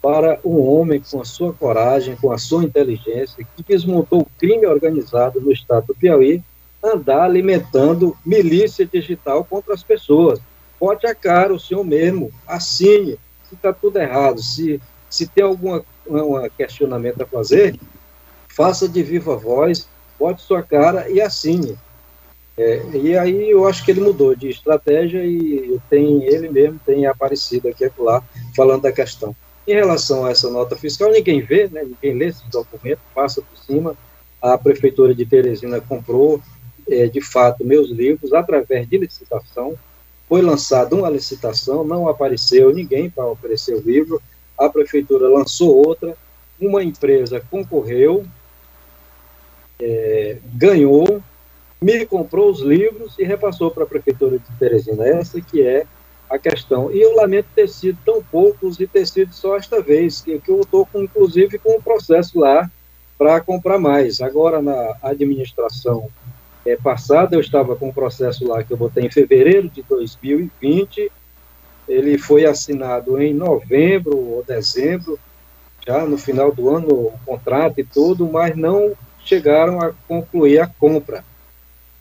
para 0.02 0.38
um 0.44 0.60
homem 0.60 1.00
com 1.00 1.20
a 1.20 1.24
sua 1.24 1.54
coragem, 1.54 2.16
com 2.16 2.30
a 2.30 2.36
sua 2.36 2.62
inteligência, 2.62 3.46
que 3.56 3.62
desmontou 3.62 4.20
o 4.20 4.26
crime 4.38 4.66
organizado 4.66 5.40
no 5.40 5.50
estado 5.50 5.86
do 5.86 5.94
Piauí 5.94 6.42
andar 6.84 7.22
alimentando 7.22 8.16
milícia 8.24 8.84
digital 8.86 9.44
contra 9.44 9.72
as 9.72 9.82
pessoas. 9.82 10.38
Bote 10.78 11.06
a 11.06 11.14
cara 11.14 11.54
o 11.54 11.58
senhor 11.58 11.84
mesmo, 11.84 12.30
assine, 12.46 13.18
se 13.48 13.54
está 13.54 13.72
tudo 13.72 13.98
errado, 13.98 14.42
se, 14.42 14.80
se 15.08 15.26
tem 15.26 15.44
algum 15.44 15.80
um 16.06 16.48
questionamento 16.50 17.22
a 17.22 17.26
fazer, 17.26 17.78
faça 18.48 18.86
de 18.86 19.02
viva 19.02 19.34
voz, 19.36 19.88
bote 20.18 20.42
sua 20.42 20.62
cara 20.62 21.08
e 21.08 21.20
assine. 21.20 21.78
É, 22.56 22.82
e 22.92 23.16
aí 23.16 23.50
eu 23.50 23.66
acho 23.66 23.84
que 23.84 23.90
ele 23.90 24.00
mudou 24.00 24.36
de 24.36 24.48
estratégia 24.48 25.24
e 25.24 25.80
tem 25.90 26.22
ele 26.22 26.48
mesmo 26.48 26.78
tem 26.86 27.04
aparecido 27.04 27.66
aqui 27.66 27.84
e 27.84 28.02
lá 28.02 28.22
falando 28.54 28.82
da 28.82 28.92
questão. 28.92 29.34
Em 29.66 29.72
relação 29.72 30.24
a 30.26 30.30
essa 30.30 30.50
nota 30.50 30.76
fiscal, 30.76 31.10
ninguém 31.10 31.40
vê, 31.40 31.68
né, 31.68 31.82
ninguém 31.82 32.16
lê 32.16 32.26
esse 32.26 32.48
documento, 32.50 33.00
passa 33.14 33.40
por 33.40 33.58
cima. 33.58 33.96
A 34.40 34.58
prefeitura 34.58 35.14
de 35.14 35.24
Teresina 35.24 35.80
comprou 35.80 36.40
é, 36.88 37.06
de 37.06 37.20
fato, 37.20 37.64
meus 37.64 37.90
livros 37.90 38.32
através 38.32 38.88
de 38.88 38.98
licitação. 38.98 39.74
Foi 40.28 40.40
lançada 40.40 40.94
uma 40.94 41.10
licitação, 41.10 41.84
não 41.84 42.08
apareceu 42.08 42.72
ninguém 42.72 43.10
para 43.10 43.26
oferecer 43.26 43.74
o 43.74 43.80
livro, 43.80 44.20
a 44.58 44.68
prefeitura 44.68 45.28
lançou 45.28 45.76
outra, 45.86 46.16
uma 46.60 46.82
empresa 46.82 47.44
concorreu, 47.50 48.24
é, 49.80 50.38
ganhou, 50.54 51.22
me 51.80 52.06
comprou 52.06 52.50
os 52.50 52.60
livros 52.60 53.18
e 53.18 53.24
repassou 53.24 53.70
para 53.70 53.84
a 53.84 53.86
prefeitura 53.86 54.38
de 54.38 54.58
Teresina. 54.58 55.06
Essa 55.06 55.40
que 55.40 55.62
é 55.62 55.84
a 56.30 56.38
questão. 56.38 56.90
E 56.90 57.00
eu 57.00 57.14
lamento 57.14 57.48
ter 57.54 57.68
sido 57.68 57.98
tão 58.04 58.22
poucos 58.22 58.80
e 58.80 58.86
ter 58.86 59.06
sido 59.06 59.34
só 59.34 59.56
esta 59.56 59.82
vez, 59.82 60.22
que, 60.22 60.38
que 60.40 60.50
eu 60.50 60.60
estou, 60.60 60.88
inclusive, 60.94 61.58
com 61.58 61.76
um 61.76 61.82
processo 61.82 62.38
lá 62.38 62.70
para 63.18 63.40
comprar 63.40 63.78
mais. 63.78 64.20
Agora, 64.20 64.62
na 64.62 64.96
administração 65.02 66.08
é, 66.66 66.76
passada, 66.76 67.36
eu 67.36 67.40
estava 67.40 67.76
com 67.76 67.88
um 67.88 67.92
processo 67.92 68.46
lá 68.46 68.62
que 68.62 68.72
eu 68.72 68.76
botei 68.76 69.04
em 69.04 69.10
fevereiro 69.10 69.68
de 69.68 69.82
2020, 69.82 71.10
ele 71.86 72.16
foi 72.16 72.46
assinado 72.46 73.20
em 73.20 73.34
novembro 73.34 74.16
ou 74.16 74.42
dezembro, 74.42 75.18
já 75.86 76.06
no 76.06 76.16
final 76.16 76.50
do 76.50 76.70
ano, 76.70 76.88
o 76.88 77.18
contrato 77.26 77.78
e 77.78 77.84
tudo, 77.84 78.26
mas 78.26 78.56
não 78.56 78.94
chegaram 79.22 79.80
a 79.80 79.92
concluir 80.08 80.60
a 80.60 80.66
compra. 80.66 81.24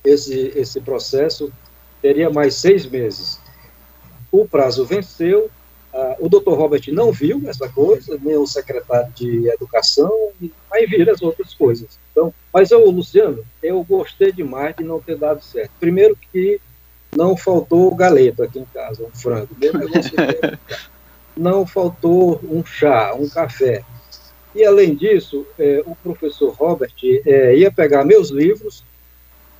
Esse, 0.03 0.53
esse 0.55 0.79
processo 0.79 1.51
teria 2.01 2.29
mais 2.29 2.55
seis 2.55 2.85
meses. 2.85 3.39
O 4.31 4.45
prazo 4.47 4.85
venceu, 4.85 5.49
ah, 5.93 6.15
o 6.19 6.29
doutor 6.29 6.57
Robert 6.57 6.83
não 6.89 7.11
viu 7.11 7.41
essa 7.47 7.67
coisa, 7.67 8.17
nem 8.21 8.37
o 8.37 8.47
secretário 8.47 9.11
de 9.13 9.49
Educação, 9.49 10.11
aí 10.71 10.85
viram 10.85 11.13
as 11.13 11.21
outras 11.21 11.53
coisas. 11.53 11.99
Mas 12.53 12.69
eu, 12.69 12.87
Luciano, 12.89 13.43
eu 13.63 13.83
gostei 13.83 14.31
demais 14.31 14.75
de 14.75 14.83
não 14.83 15.01
ter 15.01 15.17
dado 15.17 15.43
certo. 15.43 15.71
Primeiro 15.79 16.15
que 16.31 16.61
não 17.15 17.35
faltou 17.35 17.93
galeto 17.95 18.43
aqui 18.43 18.59
em 18.59 18.65
casa, 18.65 19.03
um 19.03 19.09
frango. 19.09 19.49
não 21.35 21.65
faltou 21.65 22.39
um 22.43 22.63
chá, 22.63 23.13
um 23.15 23.27
café. 23.27 23.83
E, 24.55 24.63
além 24.63 24.93
disso, 24.93 25.47
é, 25.57 25.81
o 25.85 25.95
professor 25.95 26.53
Robert 26.53 26.93
é, 27.25 27.55
ia 27.57 27.71
pegar 27.71 28.05
meus 28.05 28.29
livros, 28.29 28.83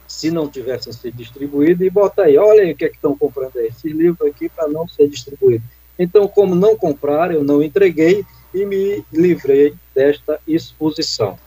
se 0.08 0.30
não 0.30 0.48
tivessem 0.48 0.94
sido 0.94 1.18
distribuídos, 1.18 1.86
e 1.86 1.90
botar 1.90 2.26
aí, 2.26 2.38
olha 2.38 2.62
aí 2.62 2.74
o 2.74 2.76
que 2.76 2.86
é 2.86 2.90
que 2.90 2.96
estão 2.96 3.18
comprando 3.18 3.58
aí, 3.58 3.68
esses 3.68 3.92
livros 3.92 4.30
aqui 4.30 4.48
para 4.50 4.68
não 4.68 4.88
ser 4.88 5.08
distribuído. 5.08 5.64
Então, 5.98 6.28
como 6.28 6.54
não 6.54 6.76
compraram, 6.76 7.34
eu 7.34 7.44
não 7.44 7.64
entreguei 7.64 8.24
e 8.54 8.66
me 8.66 9.04
livrei 9.12 9.74
desta 9.96 10.40
exposição. 10.48 11.40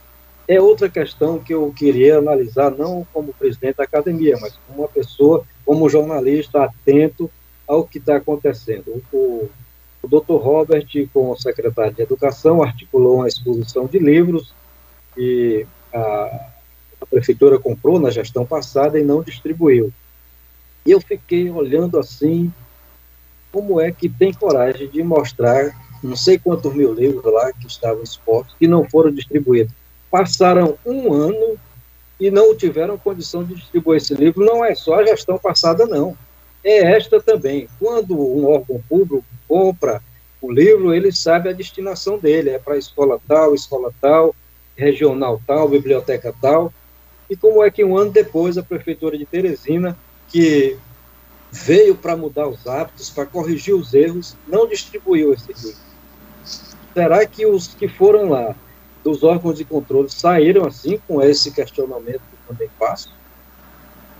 É 0.48 0.60
outra 0.60 0.88
questão 0.88 1.38
que 1.38 1.52
eu 1.52 1.72
queria 1.76 2.18
analisar, 2.18 2.70
não 2.70 3.06
como 3.12 3.32
presidente 3.32 3.76
da 3.76 3.84
academia, 3.84 4.38
mas 4.40 4.54
como 4.66 4.82
uma 4.82 4.88
pessoa, 4.88 5.44
como 5.64 5.88
jornalista 5.88 6.64
atento 6.64 7.30
ao 7.66 7.84
que 7.84 7.98
está 7.98 8.16
acontecendo. 8.16 9.02
O, 9.12 9.48
o 10.02 10.08
Dr. 10.08 10.34
Robert, 10.34 10.86
com 11.12 11.30
o 11.30 11.36
secretário 11.36 11.94
de 11.94 12.02
Educação, 12.02 12.62
articulou 12.62 13.16
uma 13.16 13.28
exposição 13.28 13.86
de 13.86 13.98
livros 13.98 14.54
que 15.14 15.66
a, 15.92 16.48
a 17.00 17.06
prefeitura 17.06 17.58
comprou 17.58 17.98
na 17.98 18.10
gestão 18.10 18.46
passada 18.46 19.00
e 19.00 19.04
não 19.04 19.22
distribuiu. 19.22 19.92
E 20.84 20.92
eu 20.92 21.00
fiquei 21.00 21.50
olhando 21.50 21.98
assim, 21.98 22.52
como 23.50 23.80
é 23.80 23.90
que 23.90 24.08
tem 24.08 24.32
coragem 24.32 24.88
de 24.88 25.02
mostrar 25.02 25.74
não 26.02 26.14
sei 26.14 26.38
quantos 26.38 26.72
mil 26.72 26.94
livros 26.94 27.24
lá 27.24 27.52
que 27.52 27.66
estavam 27.66 28.02
expostos 28.02 28.54
que 28.58 28.68
não 28.68 28.88
foram 28.88 29.10
distribuídos. 29.10 29.74
Passaram 30.16 30.78
um 30.86 31.12
ano 31.12 31.58
e 32.18 32.30
não 32.30 32.56
tiveram 32.56 32.96
condição 32.96 33.44
de 33.44 33.54
distribuir 33.54 33.98
esse 33.98 34.14
livro. 34.14 34.46
Não 34.46 34.64
é 34.64 34.74
só 34.74 34.94
a 34.94 35.04
gestão 35.04 35.36
passada, 35.36 35.84
não. 35.84 36.16
É 36.64 36.78
esta 36.96 37.20
também. 37.20 37.68
Quando 37.78 38.18
um 38.18 38.46
órgão 38.46 38.82
público 38.88 39.22
compra 39.46 40.02
o 40.40 40.50
livro, 40.50 40.94
ele 40.94 41.12
sabe 41.12 41.50
a 41.50 41.52
destinação 41.52 42.16
dele. 42.16 42.48
É 42.48 42.58
para 42.58 42.78
escola 42.78 43.20
tal, 43.28 43.54
escola 43.54 43.92
tal, 44.00 44.34
regional 44.74 45.38
tal, 45.46 45.68
biblioteca 45.68 46.34
tal. 46.40 46.72
E 47.28 47.36
como 47.36 47.62
é 47.62 47.70
que 47.70 47.84
um 47.84 47.98
ano 47.98 48.10
depois 48.10 48.56
a 48.56 48.62
Prefeitura 48.62 49.18
de 49.18 49.26
Teresina 49.26 49.98
que 50.28 50.78
veio 51.52 51.94
para 51.94 52.16
mudar 52.16 52.48
os 52.48 52.66
hábitos, 52.66 53.10
para 53.10 53.26
corrigir 53.26 53.74
os 53.74 53.92
erros, 53.92 54.34
não 54.48 54.66
distribuiu 54.66 55.34
esse 55.34 55.52
livro. 55.52 55.78
Será 56.94 57.26
que 57.26 57.44
os 57.44 57.68
que 57.68 57.86
foram 57.86 58.30
lá, 58.30 58.56
dos 59.06 59.22
órgãos 59.22 59.56
de 59.56 59.64
controle, 59.64 60.10
saíram 60.10 60.66
assim 60.66 60.98
com 61.06 61.22
esse 61.22 61.52
questionamento 61.52 62.18
que 62.18 62.48
também 62.48 62.68
faço? 62.76 63.08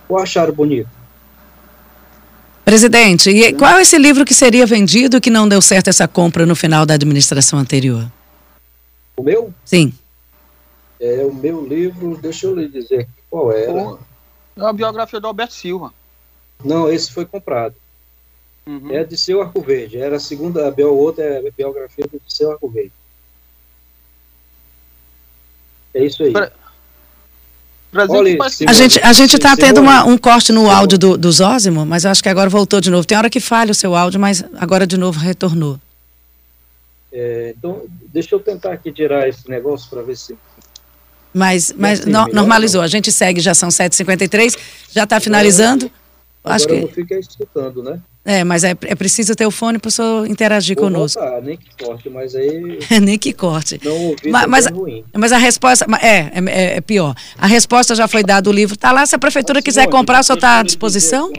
Ou 0.09 0.17
acharam 0.17 0.55
bonito? 0.55 0.89
Presidente, 2.65 3.31
e 3.31 3.53
qual 3.53 3.79
é 3.79 3.83
esse 3.83 3.99
livro 3.99 4.25
que 4.25 4.33
seria 4.33 4.65
vendido 4.65 5.21
que 5.21 5.29
não 5.29 5.49
deu 5.49 5.61
certo 5.61 5.89
essa 5.89 6.07
compra 6.07 6.47
no 6.47 6.55
final 6.55 6.87
da 6.87 6.95
administração 6.95 7.59
anterior? 7.59 8.07
O 9.17 9.25
meu? 9.25 9.53
Sim. 9.65 9.93
É 11.01 11.25
o 11.25 11.35
meu 11.35 11.67
livro, 11.67 12.17
deixa 12.23 12.47
eu 12.47 12.55
lhe 12.55 12.69
dizer 12.69 13.09
qual 13.29 13.51
era. 13.51 13.99
É 14.57 14.63
a 14.63 14.73
biografia 14.73 15.19
do 15.19 15.27
Alberto 15.27 15.55
Silva. 15.55 15.93
Não, 16.65 16.89
esse 16.89 17.11
foi 17.11 17.27
comprado. 17.27 17.75
Uhum. 18.65 18.93
É 18.93 19.03
de 19.03 19.17
seu 19.17 19.43
Arco 19.43 19.61
Verde. 19.61 19.99
Era 19.99 20.17
a 20.17 20.21
segunda, 20.21 20.69
a 20.69 20.87
outra 20.89 21.25
é 21.25 21.39
a 21.39 21.51
biografia 21.51 22.07
do 22.07 22.21
seu 22.29 22.53
Arco 22.53 22.69
Verde. 22.69 22.93
É 25.97 26.05
isso 26.05 26.23
aí. 26.23 26.33
Pra... 26.33 26.51
Olha, 28.09 28.39
a 28.69 28.73
gente 28.75 29.01
a 29.01 29.13
gente 29.15 29.37
está 29.37 29.57
tendo 29.57 29.81
uma, 29.81 30.05
um 30.05 30.19
corte 30.19 30.53
no 30.53 30.71
áudio 30.71 30.99
do, 30.99 31.17
do 31.17 31.33
Zózimo, 31.33 31.87
mas 31.87 32.05
eu 32.05 32.11
acho 32.11 32.23
que 32.23 32.29
agora 32.29 32.51
voltou 32.51 32.79
de 32.81 32.91
novo. 32.91 33.07
Tem 33.07 33.17
hora 33.17 33.31
que 33.31 33.41
falha 33.41 33.71
o 33.71 33.75
seu 33.75 33.95
áudio, 33.95 34.21
mas 34.21 34.45
agora 34.57 34.87
de 34.87 34.99
novo 34.99 35.19
retornou. 35.19 35.81
É, 37.11 37.55
então, 37.57 37.85
deixa 38.13 38.35
eu 38.35 38.41
tentar 38.41 38.73
aqui 38.73 38.93
tirar 38.93 39.27
esse 39.27 39.49
negócio 39.49 39.89
para 39.89 40.03
ver 40.03 40.17
se 40.17 40.37
mas, 41.37 41.75
mas 41.77 42.07
no, 42.07 42.27
normalizou. 42.29 42.81
A 42.81 42.87
gente 42.87 43.13
segue, 43.13 43.41
já 43.41 43.53
são 43.53 43.69
7h53, 43.69 44.57
já 44.91 45.05
está 45.05 45.21
finalizando. 45.21 45.91
Agora 46.47 46.55
Acho 46.55 46.69
que... 46.69 46.81
não 46.81 46.89
fica 46.89 47.19
escutando, 47.19 47.83
né? 47.83 48.01
É, 48.25 48.45
mas 48.45 48.63
é, 48.63 48.71
é 48.71 48.95
preciso 48.95 49.35
ter 49.35 49.47
o 49.47 49.51
fone 49.51 49.81
para 49.81 49.89
o 49.89 49.91
senhor 49.91 50.29
interagir 50.29 50.77
Vou 50.77 50.85
conosco. 50.85 51.21
Voltar, 51.21 51.43
nem 51.43 51.57
que 51.57 51.85
corte, 51.85 52.09
mas 52.09 52.37
aí. 52.37 52.79
nem 53.03 53.19
que 53.19 53.33
corte. 53.33 53.81
Não 53.85 53.97
ouvi 53.97 54.31
mas, 54.31 54.47
mas, 54.47 54.67
é 54.67 54.71
ruim. 54.71 55.05
mas 55.13 55.33
a 55.33 55.39
resposta. 55.39 55.85
É, 56.01 56.19
é, 56.39 56.77
é, 56.77 56.81
pior. 56.81 57.17
A 57.37 57.49
resposta 57.49 57.97
já 57.97 58.07
foi 58.07 58.23
dada, 58.23 58.49
o 58.49 58.53
livro 58.53 58.77
está 58.77 58.93
lá. 58.93 59.05
Se 59.05 59.17
a 59.17 59.19
prefeitura 59.19 59.61
quiser 59.61 59.89
comprar, 59.89 60.21
o 60.21 60.23
senhor 60.23 60.37
está 60.37 60.61
à 60.61 60.63
disposição? 60.63 61.33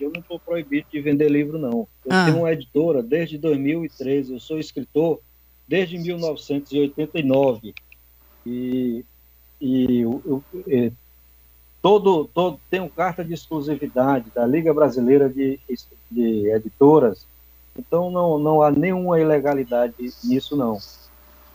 Eu 0.00 0.10
não 0.12 0.20
estou 0.20 0.40
proibido 0.40 0.88
de 0.92 1.00
vender 1.00 1.30
livro, 1.30 1.56
não. 1.56 1.86
Eu 2.04 2.10
ah. 2.10 2.24
tenho 2.24 2.38
uma 2.38 2.52
editora 2.52 3.00
desde 3.00 3.38
2013, 3.38 4.32
eu 4.32 4.40
sou 4.40 4.58
escritor 4.58 5.20
desde 5.68 5.96
1989. 5.98 7.74
E, 8.44 9.04
e 9.60 10.00
eu, 10.00 10.42
eu, 10.66 10.92
todo, 11.80 12.24
todo 12.26 12.60
tem 12.70 12.86
carta 12.88 13.24
de 13.24 13.34
exclusividade 13.34 14.26
da 14.34 14.46
Liga 14.46 14.72
Brasileira 14.74 15.28
de, 15.28 15.60
de 16.10 16.50
Editoras, 16.50 17.26
então 17.78 18.10
não, 18.10 18.38
não 18.38 18.62
há 18.62 18.70
nenhuma 18.70 19.20
ilegalidade 19.20 19.94
nisso, 20.24 20.56
não. 20.56 20.78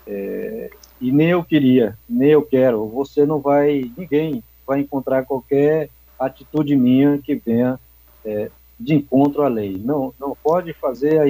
É, 0.07 0.69
e 0.99 1.11
nem 1.11 1.29
eu 1.29 1.43
queria, 1.43 1.97
nem 2.07 2.29
eu 2.29 2.41
quero. 2.41 2.87
Você 2.87 3.25
não 3.25 3.39
vai, 3.39 3.91
ninguém 3.97 4.43
vai 4.65 4.79
encontrar 4.79 5.25
qualquer 5.25 5.89
atitude 6.17 6.75
minha 6.75 7.17
que 7.17 7.35
venha 7.35 7.79
é, 8.23 8.49
de 8.79 8.93
encontro 8.93 9.43
à 9.43 9.47
lei. 9.47 9.77
Não, 9.83 10.13
não 10.19 10.35
pode 10.41 10.73
fazer 10.73 11.19
a 11.19 11.27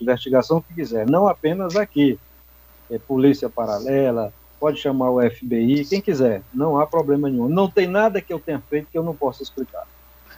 investigação 0.00 0.60
que 0.60 0.74
quiser, 0.74 1.08
não 1.08 1.28
apenas 1.28 1.76
aqui. 1.76 2.18
É, 2.90 2.98
polícia 2.98 3.48
paralela, 3.48 4.32
pode 4.62 4.78
chamar 4.78 5.10
o 5.10 5.20
FBI, 5.20 5.84
quem 5.84 6.00
quiser, 6.00 6.40
não 6.54 6.78
há 6.78 6.86
problema 6.86 7.28
nenhum. 7.28 7.48
Não 7.48 7.68
tem 7.68 7.88
nada 7.88 8.20
que 8.20 8.32
eu 8.32 8.38
tenha 8.38 8.62
feito 8.70 8.86
que 8.92 8.96
eu 8.96 9.02
não 9.02 9.12
possa 9.12 9.42
explicar. 9.42 9.82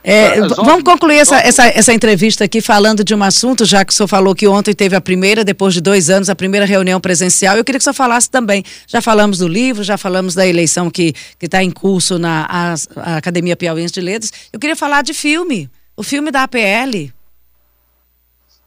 É, 0.03 0.41
vamos 0.41 0.83
concluir 0.83 1.19
essa, 1.19 1.37
essa, 1.41 1.67
essa 1.67 1.93
entrevista 1.93 2.43
aqui 2.45 2.63
falando 2.63 3.05
de 3.05 3.15
um 3.15 3.23
assunto, 3.23 3.67
já 3.67 3.85
que 3.85 3.93
o 3.93 3.95
senhor 3.95 4.09
falou 4.09 4.35
que 4.35 4.49
ontem 4.49 4.73
teve 4.73 4.97
a 4.97 5.01
primeira, 5.01 5.45
depois 5.45 5.75
de 5.75 5.81
dois 5.83 6.09
anos, 6.09 6.31
a 6.31 6.35
primeira 6.35 6.65
reunião 6.65 6.99
presencial. 6.99 7.55
Eu 7.59 7.65
queria 7.65 7.79
que 7.79 7.83
o 7.83 7.85
senhor 7.85 7.95
falasse 7.95 8.31
também. 8.31 8.65
Já 8.87 9.03
falamos 9.03 9.39
do 9.39 9.49
livro, 9.49 9.85
já 9.85 9.99
falamos 9.99 10.35
da 10.35 10.47
eleição 10.47 10.91
que 10.91 11.15
está 11.39 11.63
em 11.63 11.71
curso 11.71 12.19
na 12.19 12.47
a, 12.49 12.75
a 12.97 13.17
Academia 13.19 13.57
Piauiense 13.57 13.93
de 13.93 14.01
Letras. 14.01 14.33
Eu 14.51 14.59
queria 14.59 14.77
falar 14.77 15.03
de 15.03 15.13
filme. 15.13 15.69
O 15.95 16.03
filme 16.03 16.31
da 16.31 16.45
APL. 16.45 17.13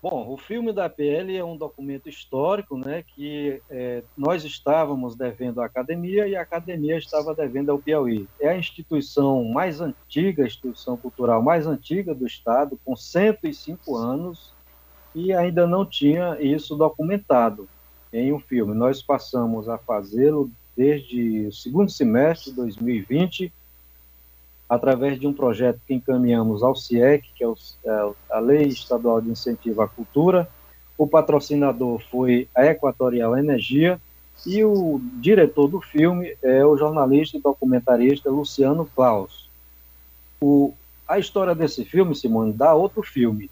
Bom, 0.01 0.31
o 0.31 0.37
filme 0.37 0.71
da 0.71 0.85
APL 0.85 1.31
é 1.35 1.43
um 1.43 1.57
documento 1.57 2.07
histórico, 2.07 2.77
né, 2.77 3.03
que 3.03 3.59
é, 3.67 4.03
nós 4.15 4.45
estávamos 4.45 5.15
devendo 5.15 5.59
à 5.59 5.65
academia 5.65 6.27
e 6.27 6.35
a 6.35 6.41
academia 6.41 6.97
estava 6.97 7.33
devendo 7.33 7.71
ao 7.71 7.79
Piauí. 7.79 8.27
É 8.39 8.49
a 8.49 8.57
instituição 8.57 9.43
mais 9.45 9.81
antiga, 9.81 10.43
a 10.43 10.45
instituição 10.45 10.95
cultural 10.95 11.41
mais 11.41 11.65
antiga 11.65 12.13
do 12.13 12.27
estado, 12.27 12.79
com 12.85 12.95
105 12.95 13.95
anos, 13.95 14.53
e 15.15 15.33
ainda 15.33 15.65
não 15.65 15.83
tinha 15.83 16.37
isso 16.39 16.75
documentado 16.75 17.67
em 18.13 18.31
um 18.31 18.39
filme. 18.39 18.75
Nós 18.75 19.01
passamos 19.01 19.67
a 19.67 19.79
fazê-lo 19.79 20.51
desde 20.75 21.47
o 21.47 21.51
segundo 21.51 21.89
semestre 21.89 22.51
de 22.51 22.57
2020 22.57 23.51
através 24.69 25.19
de 25.19 25.27
um 25.27 25.33
projeto 25.33 25.79
que 25.87 25.93
encaminhamos 25.93 26.61
ao 26.61 26.75
CIEC, 26.75 27.29
que 27.35 27.43
é, 27.43 27.47
o, 27.47 27.55
é 27.85 28.11
a 28.31 28.39
Lei 28.39 28.67
Estadual 28.67 29.21
de 29.21 29.29
Incentivo 29.29 29.81
à 29.81 29.87
Cultura. 29.87 30.47
O 30.97 31.07
patrocinador 31.07 32.01
foi 32.11 32.47
a 32.55 32.65
Equatorial 32.65 33.37
Energia 33.37 33.99
e 34.45 34.63
o 34.63 34.99
diretor 35.21 35.67
do 35.67 35.79
filme 35.79 36.35
é 36.43 36.65
o 36.65 36.77
jornalista 36.77 37.37
e 37.37 37.41
documentarista 37.41 38.29
Luciano 38.29 38.85
Klaus. 38.93 39.49
O, 40.41 40.73
a 41.07 41.17
história 41.17 41.55
desse 41.55 41.85
filme, 41.85 42.15
Simone, 42.15 42.53
dá 42.53 42.75
outro 42.75 43.01
filme, 43.01 43.49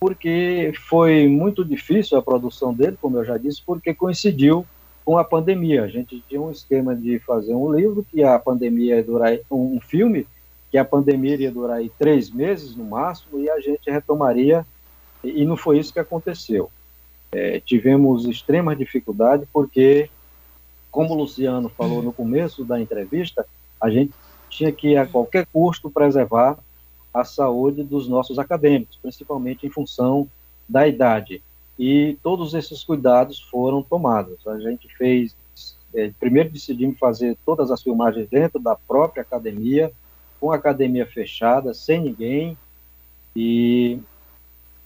porque 0.00 0.72
foi 0.88 1.28
muito 1.28 1.64
difícil 1.64 2.16
a 2.16 2.22
produção 2.22 2.72
dele, 2.72 2.96
como 3.00 3.18
eu 3.18 3.24
já 3.24 3.36
disse, 3.36 3.62
porque 3.64 3.92
coincidiu 3.92 4.66
com 5.04 5.18
a 5.18 5.24
pandemia. 5.24 5.84
A 5.84 5.88
gente 5.88 6.22
tinha 6.28 6.40
um 6.40 6.50
esquema 6.50 6.94
de 6.94 7.18
fazer 7.20 7.54
um 7.54 7.72
livro, 7.72 8.04
que 8.10 8.22
a 8.22 8.38
pandemia 8.38 8.96
ia 8.96 9.04
durar 9.04 9.38
um 9.50 9.80
filme, 9.80 10.26
que 10.70 10.78
a 10.78 10.84
pandemia 10.84 11.34
iria 11.34 11.50
durar 11.50 11.78
aí 11.78 11.90
três 11.98 12.30
meses 12.30 12.76
no 12.76 12.84
máximo 12.84 13.40
e 13.40 13.48
a 13.48 13.58
gente 13.60 13.90
retomaria, 13.90 14.66
e 15.24 15.44
não 15.44 15.56
foi 15.56 15.78
isso 15.78 15.92
que 15.92 15.98
aconteceu. 15.98 16.70
É, 17.30 17.60
tivemos 17.60 18.24
extrema 18.26 18.74
dificuldade 18.74 19.46
porque, 19.52 20.08
como 20.90 21.14
o 21.14 21.18
Luciano 21.18 21.68
falou 21.68 22.02
no 22.02 22.12
começo 22.12 22.64
da 22.64 22.80
entrevista, 22.80 23.46
a 23.80 23.90
gente 23.90 24.12
tinha 24.48 24.72
que, 24.72 24.96
a 24.96 25.06
qualquer 25.06 25.46
custo, 25.46 25.90
preservar 25.90 26.58
a 27.12 27.24
saúde 27.24 27.82
dos 27.82 28.08
nossos 28.08 28.38
acadêmicos, 28.38 28.98
principalmente 29.00 29.66
em 29.66 29.70
função 29.70 30.28
da 30.68 30.86
idade. 30.86 31.42
E 31.78 32.18
todos 32.22 32.54
esses 32.54 32.82
cuidados 32.82 33.40
foram 33.40 33.82
tomados. 33.82 34.46
A 34.46 34.58
gente 34.58 34.88
fez, 34.96 35.34
é, 35.94 36.10
primeiro 36.18 36.50
decidimos 36.50 36.98
fazer 36.98 37.36
todas 37.46 37.70
as 37.70 37.82
filmagens 37.82 38.28
dentro 38.28 38.58
da 38.58 38.74
própria 38.74 39.22
academia, 39.22 39.92
com 40.40 40.52
a 40.52 40.56
academia 40.56 41.06
fechada, 41.06 41.74
sem 41.74 42.00
ninguém, 42.00 42.56
e, 43.34 43.98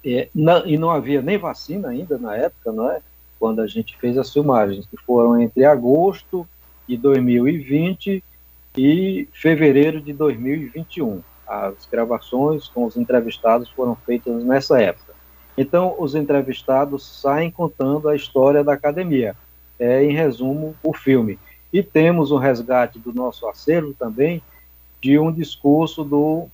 é, 0.05 0.29
não, 0.35 0.67
e 0.67 0.77
não 0.77 0.91
havia 0.91 1.23
nem 1.23 1.39
vacina 1.39 1.89
ainda 1.89 2.19
na 2.19 2.37
época, 2.37 2.73
não 2.73 2.91
é? 2.91 3.01
Quando 3.39 3.61
a 3.61 3.67
gente 3.67 3.97
fez 3.99 4.17
as 4.19 4.33
filmagens, 4.33 4.87
que 4.87 4.97
foram 4.97 5.41
entre 5.41 5.65
agosto 5.65 6.47
de 6.89 6.97
2020 6.97 8.23
e 8.77 9.29
fevereiro 9.33 10.01
de 10.01 10.13
2021. 10.13 11.21
As 11.47 11.87
gravações 11.91 12.69
com 12.69 12.85
os 12.85 12.97
entrevistados 12.97 13.69
foram 13.71 13.95
feitas 13.95 14.43
nessa 14.45 14.81
época. 14.81 15.13
Então, 15.57 15.95
os 15.99 16.15
entrevistados 16.15 17.05
saem 17.21 17.51
contando 17.51 18.09
a 18.09 18.17
história 18.17 18.65
da 18.65 18.73
academia. 18.73 19.37
é, 19.79 20.05
em 20.05 20.13
resumo, 20.13 20.77
o 20.83 20.95
filme. 20.95 21.39
E 21.73 21.83
temos 21.83 22.31
o 22.31 22.37
resgate 22.37 23.01
do 23.01 23.13
nosso 23.13 23.49
acervo 23.49 23.93
também 23.95 24.41
de 25.03 25.19
um 25.19 25.33
discurso 25.33 26.05
do, 26.05 26.47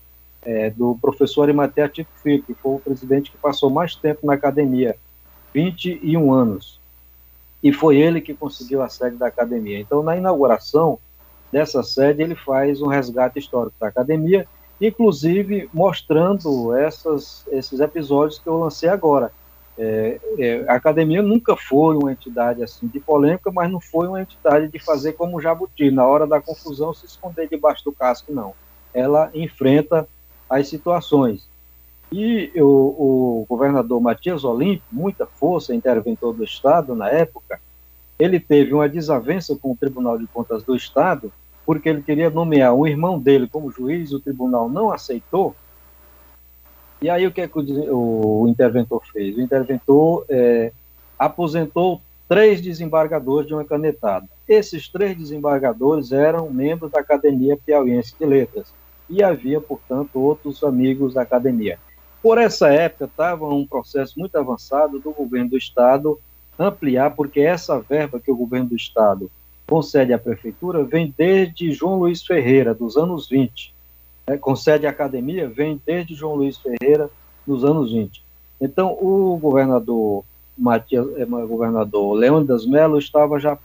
é, 0.43 0.71
do 0.71 0.97
professor 1.01 1.43
Arimatea 1.43 1.89
Tito 1.89 2.11
Filho, 2.23 2.43
que 2.43 2.55
foi 2.55 2.77
o 2.77 2.81
presidente 2.81 3.31
que 3.31 3.37
passou 3.37 3.69
mais 3.69 3.95
tempo 3.95 4.27
na 4.27 4.33
academia, 4.33 4.97
21 5.53 6.33
anos. 6.33 6.81
E 7.63 7.73
foi 7.73 7.99
ele 7.99 8.23
que 8.23 8.33
conseguiu 8.33 8.83
a 8.83 8.89
sede 8.89 9.17
da 9.17 9.27
academia. 9.27 9.79
Então, 9.79 10.03
na 10.03 10.17
inauguração 10.17 10.99
dessa 11.53 11.83
sede, 11.83 12.23
ele 12.23 12.35
faz 12.35 12.81
um 12.81 12.87
resgate 12.87 13.39
histórico 13.39 13.77
da 13.79 13.89
academia, 13.89 14.47
inclusive 14.81 15.69
mostrando 15.73 16.75
essas, 16.75 17.45
esses 17.49 17.81
episódios 17.81 18.39
que 18.39 18.47
eu 18.49 18.59
lancei 18.59 18.89
agora 18.89 19.31
é, 19.81 20.19
é, 20.39 20.65
a 20.69 20.75
academia 20.75 21.23
nunca 21.23 21.57
foi 21.57 21.97
uma 21.97 22.11
entidade 22.11 22.65
assim 22.65 22.89
de 22.89 22.99
polêmica, 22.99 23.53
mas 23.53 23.71
não 23.71 23.81
foi 23.81 24.09
uma 24.09 24.21
entidade 24.21 24.67
de 24.67 24.79
fazer 24.81 25.13
como 25.13 25.37
o 25.37 25.41
Jabuti, 25.41 25.89
na 25.93 26.05
hora 26.05 26.27
da 26.27 26.41
confusão 26.41 26.93
se 26.93 27.07
esconder 27.07 27.49
debaixo 27.49 27.85
do 27.85 27.93
casco, 27.93 28.33
não. 28.33 28.55
Ela 28.93 29.31
enfrenta 29.33 30.09
as 30.51 30.69
situações. 30.69 31.49
E 32.11 32.51
o, 32.57 33.47
governador 33.49 34.01
Matias 34.01 34.43
Olímpio, 34.43 34.83
muita 34.91 35.27
força, 35.27 35.75
interventor 35.75 36.35
do 36.35 36.43
Estado 36.43 36.97
na 36.97 37.09
época, 37.09 37.61
ele 38.19 38.41
teve 38.41 38.75
uma 38.75 38.89
desavença 38.89 39.55
com 39.55 39.71
o 39.71 39.77
Tribunal 39.77 40.19
de 40.19 40.27
Contas 40.27 40.65
do 40.65 40.75
Estado, 40.75 41.33
porque 41.65 41.89
ele 41.89 42.03
queria 42.03 42.31
nomear 42.31 42.75
um 42.75 42.87
irmão 42.87 43.19
dele 43.21 43.47
como 43.47 43.71
juiz, 43.71 44.11
o 44.13 44.19
tribunal 44.19 44.69
não 44.69 44.91
aceitou, 44.91 45.55
e 47.01 47.09
aí 47.09 47.27
o 47.27 47.33
que, 47.33 47.41
é 47.41 47.49
que 47.49 47.59
o, 47.59 48.43
o, 48.43 48.49
interventor 48.49 49.03
fez? 49.13 49.37
O 49.37 49.41
interventor 49.41 50.25
é, 50.29 50.73
aposentou 51.19 52.01
três 52.29 52.61
desembargadores 52.61 53.47
de 53.47 53.55
uma 53.55 53.65
canetada. 53.65 54.27
Esses 54.49 54.89
três 54.89 55.17
desembargadores 55.17 56.11
eram 56.11 56.51
membros 56.51 56.91
da 56.91 57.01
Academia 57.01 57.57
Piauiense 57.57 58.15
de 58.19 58.27
Letras 58.27 58.73
e 59.09 59.23
havia, 59.23 59.61
portanto, 59.61 60.19
outros 60.19 60.63
amigos 60.65 61.15
da 61.15 61.23
academia. 61.23 61.79
Por 62.21 62.37
essa 62.37 62.69
época 62.69 63.05
estava 63.05 63.49
um 63.49 63.67
processo 63.67 64.19
muito 64.19 64.37
avançado 64.37 64.99
do 64.99 65.13
governo 65.13 65.51
do 65.51 65.57
estado 65.57 66.19
ampliar, 66.59 67.15
porque 67.15 67.41
essa 67.41 67.79
verba 67.79 68.19
que 68.19 68.31
o 68.31 68.37
governo 68.37 68.71
do 68.71 68.77
estado 68.77 69.31
concede 69.67 70.13
à 70.13 70.19
prefeitura 70.19 70.83
vem 70.83 71.15
desde 71.17 71.73
João 71.73 72.01
Luiz 72.01 72.25
Ferreira, 72.25 72.75
dos 72.75 72.97
anos 72.97 73.29
20 73.29 73.78
é, 74.29 74.37
concede 74.37 74.87
a 74.87 74.91
academia 74.91 75.49
vem 75.49 75.81
desde 75.87 76.15
João 76.15 76.35
Luiz 76.35 76.59
Ferreira, 76.59 77.11
nos 77.47 77.65
anos 77.65 77.93
20. 77.93 78.23
Então, 78.61 78.93
o 78.93 79.39
governador 79.41 80.23
Matias, 80.57 81.07
é, 81.17 81.25
governador 81.25 82.13
Leônidas 82.13 82.67
Melo 82.67 82.99
estava 82.99 83.41
já 83.41 83.57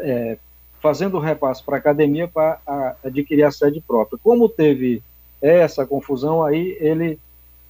é, 0.00 0.38
fazendo 0.80 1.18
repasse 1.18 1.62
para 1.62 1.76
a 1.76 1.78
academia 1.78 2.26
para 2.26 2.58
adquirir 3.04 3.42
a 3.42 3.50
sede 3.50 3.80
própria. 3.80 4.18
Como 4.22 4.48
teve 4.48 5.02
essa 5.42 5.84
confusão, 5.84 6.42
aí 6.42 6.76
ele, 6.80 7.18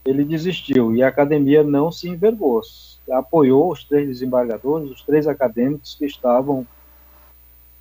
ele 0.04 0.24
desistiu 0.24 0.94
e 0.94 1.02
a 1.02 1.08
academia 1.08 1.64
não 1.64 1.90
se 1.90 2.08
envergou, 2.08 2.60
apoiou 3.10 3.72
os 3.72 3.82
três 3.82 4.06
desembargadores, 4.06 4.90
os 4.90 5.02
três 5.02 5.26
acadêmicos 5.26 5.96
que 5.96 6.04
estavam, 6.04 6.64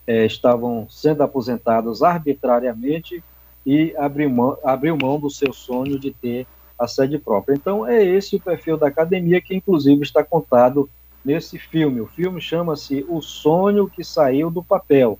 é, 0.07 0.25
estavam 0.25 0.87
sendo 0.89 1.21
aposentados 1.21 2.01
arbitrariamente 2.01 3.23
e 3.65 3.93
abriu 3.97 4.29
mão, 4.29 4.57
abriu 4.63 4.97
mão 4.97 5.19
do 5.19 5.29
seu 5.29 5.53
sonho 5.53 5.99
de 5.99 6.11
ter 6.11 6.47
a 6.77 6.87
sede 6.87 7.19
própria. 7.19 7.53
Então, 7.53 7.85
é 7.85 8.03
esse 8.03 8.35
o 8.35 8.39
perfil 8.39 8.77
da 8.77 8.87
academia 8.87 9.41
que, 9.41 9.55
inclusive, 9.55 10.01
está 10.01 10.23
contado 10.23 10.89
nesse 11.23 11.59
filme. 11.59 12.01
O 12.01 12.07
filme 12.07 12.41
chama-se 12.41 13.05
O 13.07 13.21
Sonho 13.21 13.87
que 13.87 14.03
Saiu 14.03 14.49
do 14.49 14.63
Papel, 14.63 15.19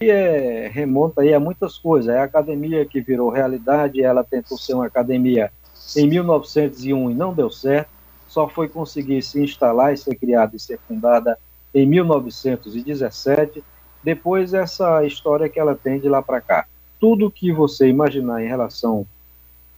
e 0.00 0.10
é, 0.10 0.68
remonta 0.68 1.22
aí 1.22 1.32
a 1.32 1.40
muitas 1.40 1.78
coisas. 1.78 2.14
É 2.14 2.18
a 2.18 2.24
academia 2.24 2.84
que 2.84 3.00
virou 3.00 3.30
realidade, 3.30 4.02
ela 4.02 4.24
tentou 4.24 4.58
ser 4.58 4.74
uma 4.74 4.86
academia 4.86 5.50
em 5.96 6.06
1901 6.08 7.10
e 7.10 7.14
não 7.14 7.32
deu 7.32 7.50
certo, 7.50 7.90
só 8.26 8.48
foi 8.48 8.68
conseguir 8.68 9.22
se 9.22 9.40
instalar 9.40 9.94
e 9.94 9.96
ser 9.96 10.16
criada 10.16 10.56
e 10.56 10.60
ser 10.60 10.78
fundada 10.86 11.38
em 11.72 11.86
1917. 11.86 13.62
Depois, 14.02 14.52
essa 14.52 15.04
história 15.04 15.48
que 15.48 15.60
ela 15.60 15.74
tem 15.74 16.00
de 16.00 16.08
lá 16.08 16.20
para 16.20 16.40
cá 16.40 16.66
tudo 17.00 17.30
que 17.30 17.52
você 17.52 17.88
imaginar 17.88 18.42
em 18.42 18.48
relação 18.48 19.06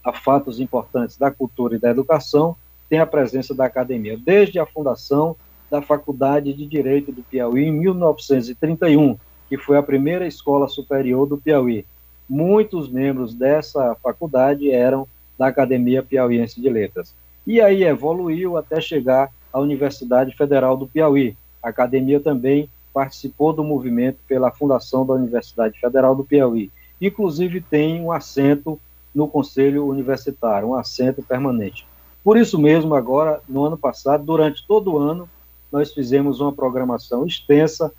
a 0.03 0.13
fatos 0.13 0.59
importantes 0.59 1.17
da 1.17 1.29
cultura 1.29 1.75
e 1.75 1.79
da 1.79 1.89
educação 1.89 2.55
tem 2.89 2.99
a 2.99 3.05
presença 3.05 3.53
da 3.53 3.65
academia, 3.65 4.17
desde 4.17 4.57
a 4.59 4.65
fundação 4.65 5.35
da 5.69 5.81
Faculdade 5.81 6.53
de 6.53 6.65
Direito 6.65 7.11
do 7.11 7.21
Piauí 7.21 7.65
em 7.65 7.71
1931, 7.71 9.17
que 9.47 9.57
foi 9.57 9.77
a 9.77 9.83
primeira 9.83 10.25
escola 10.25 10.67
superior 10.67 11.27
do 11.27 11.37
Piauí. 11.37 11.85
Muitos 12.27 12.89
membros 12.89 13.33
dessa 13.33 13.95
faculdade 14.01 14.71
eram 14.71 15.07
da 15.37 15.47
Academia 15.47 16.01
Piauiense 16.01 16.59
de 16.59 16.69
Letras. 16.69 17.13
E 17.45 17.61
aí 17.61 17.83
evoluiu 17.83 18.57
até 18.57 18.81
chegar 18.81 19.29
à 19.53 19.59
Universidade 19.59 20.35
Federal 20.35 20.75
do 20.75 20.87
Piauí. 20.87 21.35
A 21.61 21.69
academia 21.69 22.19
também 22.19 22.69
participou 22.93 23.53
do 23.53 23.63
movimento 23.63 24.17
pela 24.27 24.51
fundação 24.51 25.05
da 25.05 25.13
Universidade 25.13 25.79
Federal 25.79 26.15
do 26.15 26.23
Piauí 26.23 26.71
inclusive 27.01 27.61
tem 27.61 28.01
um 28.01 28.11
assento 28.11 28.79
no 29.13 29.27
Conselho 29.27 29.87
Universitário, 29.87 30.69
um 30.69 30.75
assento 30.75 31.21
permanente. 31.23 31.85
Por 32.23 32.37
isso 32.37 32.59
mesmo, 32.59 32.95
agora, 32.95 33.41
no 33.47 33.63
ano 33.65 33.77
passado, 33.77 34.23
durante 34.23 34.65
todo 34.67 34.93
o 34.93 34.97
ano, 34.97 35.29
nós 35.71 35.93
fizemos 35.93 36.39
uma 36.39 36.51
programação 36.51 37.25
extensa 37.25 37.91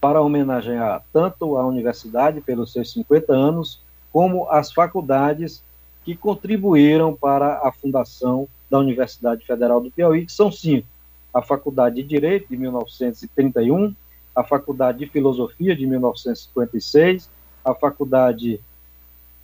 para 0.00 0.20
homenagear 0.20 1.02
tanto 1.12 1.56
a 1.56 1.66
universidade 1.66 2.40
pelos 2.40 2.72
seus 2.72 2.92
50 2.92 3.32
anos, 3.32 3.80
como 4.12 4.48
as 4.50 4.72
faculdades 4.72 5.64
que 6.04 6.14
contribuíram 6.14 7.14
para 7.14 7.66
a 7.66 7.72
fundação 7.72 8.46
da 8.70 8.78
Universidade 8.78 9.46
Federal 9.46 9.80
do 9.80 9.90
Piauí, 9.90 10.26
que 10.26 10.32
são 10.32 10.52
cinco: 10.52 10.86
a 11.32 11.40
Faculdade 11.40 11.96
de 11.96 12.02
Direito, 12.02 12.48
de 12.50 12.56
1931, 12.56 13.94
a 14.36 14.44
Faculdade 14.44 14.98
de 14.98 15.06
Filosofia, 15.06 15.74
de 15.74 15.86
1956, 15.86 17.30
a 17.64 17.74
Faculdade 17.74 18.60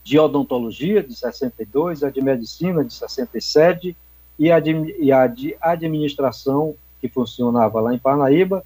de 0.03 0.19
Odontologia, 0.19 1.03
de 1.03 1.15
62, 1.15 2.03
a 2.03 2.11
de 2.11 2.21
Medicina, 2.21 2.85
de 2.85 2.93
67, 2.93 3.97
e 4.39 4.51
a 4.51 4.59
de, 4.59 4.97
e 4.99 5.13
a 5.13 5.27
de 5.27 5.57
Administração, 5.61 6.75
que 7.01 7.09
funcionava 7.09 7.81
lá 7.81 7.95
em 7.95 7.99
Parnaíba, 7.99 8.65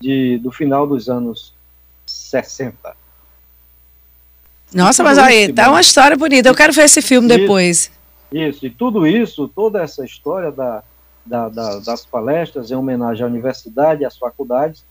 de, 0.00 0.38
do 0.38 0.50
final 0.52 0.86
dos 0.86 1.08
anos 1.08 1.54
60. 2.06 2.96
Nossa, 4.72 5.02
mas 5.02 5.18
aí, 5.18 5.52
tá 5.52 5.70
uma 5.70 5.80
história 5.80 6.16
bonita. 6.16 6.48
Eu 6.48 6.54
quero 6.54 6.72
ver 6.72 6.84
esse 6.84 7.00
filme 7.00 7.28
isso, 7.28 7.38
depois. 7.38 7.90
Isso, 8.32 8.66
e 8.66 8.70
tudo 8.70 9.06
isso, 9.06 9.48
toda 9.48 9.82
essa 9.82 10.04
história 10.04 10.50
da, 10.50 10.82
da, 11.24 11.48
da, 11.48 11.78
das 11.78 12.04
palestras 12.04 12.70
em 12.70 12.74
homenagem 12.74 13.24
à 13.24 13.26
universidade, 13.26 14.04
às 14.04 14.16
faculdades, 14.16 14.84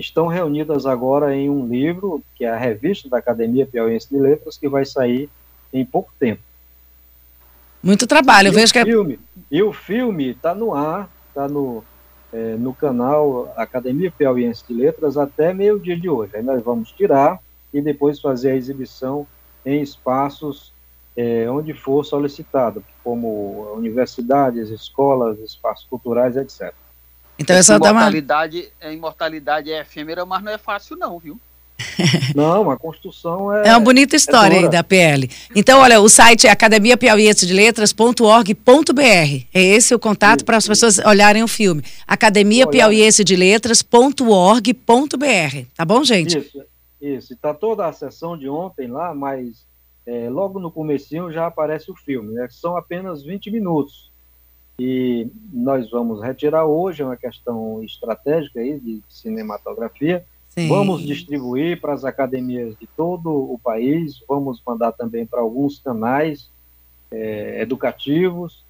estão 0.00 0.26
reunidas 0.26 0.86
agora 0.86 1.34
em 1.34 1.48
um 1.48 1.66
livro, 1.66 2.22
que 2.34 2.44
é 2.44 2.50
a 2.50 2.56
revista 2.56 3.08
da 3.08 3.18
Academia 3.18 3.66
Piauiense 3.66 4.08
de 4.08 4.18
Letras, 4.18 4.58
que 4.58 4.68
vai 4.68 4.84
sair 4.84 5.28
em 5.72 5.84
pouco 5.84 6.12
tempo. 6.18 6.42
Muito 7.82 8.06
trabalho, 8.06 8.48
e 8.48 8.50
vejo 8.50 8.72
que 8.72 8.78
é... 8.78 8.84
Filme, 8.84 9.18
e 9.50 9.62
o 9.62 9.72
filme 9.72 10.30
está 10.30 10.54
no 10.54 10.74
ar, 10.74 11.08
está 11.28 11.46
no, 11.46 11.84
é, 12.32 12.56
no 12.56 12.74
canal 12.74 13.52
Academia 13.56 14.10
Piauiense 14.10 14.64
de 14.66 14.74
Letras 14.74 15.16
até 15.16 15.54
meio-dia 15.54 15.96
de 15.96 16.08
hoje. 16.08 16.36
Aí 16.36 16.42
nós 16.42 16.62
vamos 16.62 16.90
tirar 16.92 17.38
e 17.72 17.80
depois 17.80 18.20
fazer 18.20 18.50
a 18.50 18.56
exibição 18.56 19.26
em 19.64 19.82
espaços 19.82 20.72
é, 21.16 21.50
onde 21.50 21.72
for 21.72 22.04
solicitado, 22.04 22.84
como 23.02 23.72
universidades, 23.74 24.68
escolas, 24.68 25.38
espaços 25.38 25.86
culturais, 25.88 26.36
etc. 26.36 26.74
Então 27.38 27.56
é 27.56 27.62
só 27.62 27.76
imortalidade, 27.76 28.68
uma... 28.82 28.92
imortalidade 28.92 29.72
é 29.72 29.80
efêmera, 29.80 30.24
mas 30.24 30.42
não 30.42 30.52
é 30.52 30.58
fácil 30.58 30.96
não, 30.96 31.18
viu? 31.18 31.40
Não, 32.34 32.70
a 32.70 32.78
construção 32.78 33.52
é. 33.52 33.68
É 33.68 33.70
uma 33.72 33.80
bonita 33.80 34.16
história 34.16 34.56
é 34.56 34.58
aí 34.60 34.68
da 34.68 34.82
PL. 34.82 35.28
Então, 35.54 35.80
olha, 35.80 36.00
o 36.00 36.08
site 36.08 36.46
é 36.46 36.50
academiapiauiense 36.50 37.46
de 37.46 37.52
letras.org.br. 37.52 38.54
É 39.52 39.62
esse 39.62 39.94
o 39.94 39.98
contato 39.98 40.44
para 40.44 40.56
as 40.56 40.66
pessoas 40.66 40.98
olharem 40.98 41.42
o 41.42 41.48
filme. 41.48 41.82
Academia 42.06 42.66
Piauiense 42.66 43.22
de 43.22 43.36
letras.org.br. 43.36 45.66
Tá 45.76 45.84
bom, 45.84 46.02
gente? 46.02 46.38
Isso, 46.38 46.64
isso. 47.00 47.34
Está 47.34 47.52
toda 47.52 47.86
a 47.86 47.92
sessão 47.92 48.38
de 48.38 48.48
ontem 48.48 48.88
lá, 48.88 49.14
mas 49.14 49.66
é, 50.06 50.30
logo 50.30 50.58
no 50.58 50.70
comecinho 50.70 51.30
já 51.30 51.46
aparece 51.46 51.90
o 51.90 51.94
filme. 51.94 52.34
Né? 52.34 52.48
São 52.50 52.76
apenas 52.76 53.22
20 53.22 53.50
minutos 53.50 54.10
e 54.78 55.28
nós 55.52 55.90
vamos 55.90 56.22
retirar 56.22 56.66
hoje, 56.66 57.02
é 57.02 57.04
uma 57.04 57.16
questão 57.16 57.82
estratégica 57.82 58.60
aí 58.60 58.78
de 58.78 59.02
cinematografia. 59.08 60.24
Sim. 60.50 60.68
Vamos 60.68 61.02
distribuir 61.02 61.80
para 61.80 61.92
as 61.92 62.04
academias 62.04 62.74
de 62.78 62.86
todo 62.96 63.30
o 63.30 63.58
país, 63.62 64.22
vamos 64.28 64.62
mandar 64.66 64.92
também 64.92 65.26
para 65.26 65.40
alguns 65.40 65.78
canais 65.78 66.50
é, 67.10 67.60
educativos. 67.60 68.64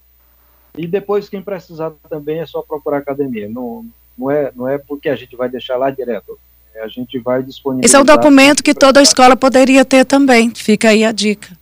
E 0.76 0.86
depois, 0.86 1.28
quem 1.28 1.42
precisar 1.42 1.92
também 2.08 2.40
é 2.40 2.46
só 2.46 2.62
procurar 2.62 2.98
academia. 2.98 3.48
No, 3.48 3.84
Não 4.16 4.30
é, 4.30 4.52
não 4.54 4.68
é 4.68 4.78
porque 4.78 5.08
a 5.08 5.16
gente 5.16 5.34
vai 5.36 5.48
deixar 5.48 5.76
lá 5.76 5.90
direto. 5.90 6.38
É, 6.74 6.82
a 6.82 6.88
gente 6.88 7.18
vai 7.18 7.42
disponibilizar. 7.42 7.86
Esse 7.86 7.96
é 7.96 8.12
o 8.12 8.16
documento 8.16 8.62
que 8.62 8.74
toda 8.74 9.00
escola 9.00 9.36
poderia 9.36 9.84
ter 9.84 10.04
também. 10.04 10.52
Fica 10.54 10.90
aí 10.90 11.04
a 11.04 11.12
dica. 11.12 11.56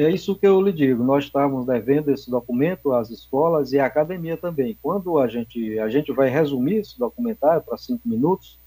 É 0.00 0.08
isso 0.08 0.34
que 0.34 0.46
eu 0.46 0.62
lhe 0.62 0.72
digo. 0.72 1.04
Nós 1.04 1.24
estamos 1.24 1.66
devendo 1.66 2.10
esse 2.10 2.30
documento 2.30 2.94
às 2.94 3.10
escolas 3.10 3.70
e 3.74 3.78
à 3.78 3.84
academia 3.84 4.34
também. 4.34 4.74
Quando 4.80 5.18
a 5.18 5.28
gente, 5.28 5.78
a 5.78 5.90
gente 5.90 6.10
vai 6.10 6.30
resumir 6.30 6.76
esse 6.76 6.98
documentário 6.98 7.60
para 7.60 7.76
cinco 7.76 8.08
minutos, 8.08 8.58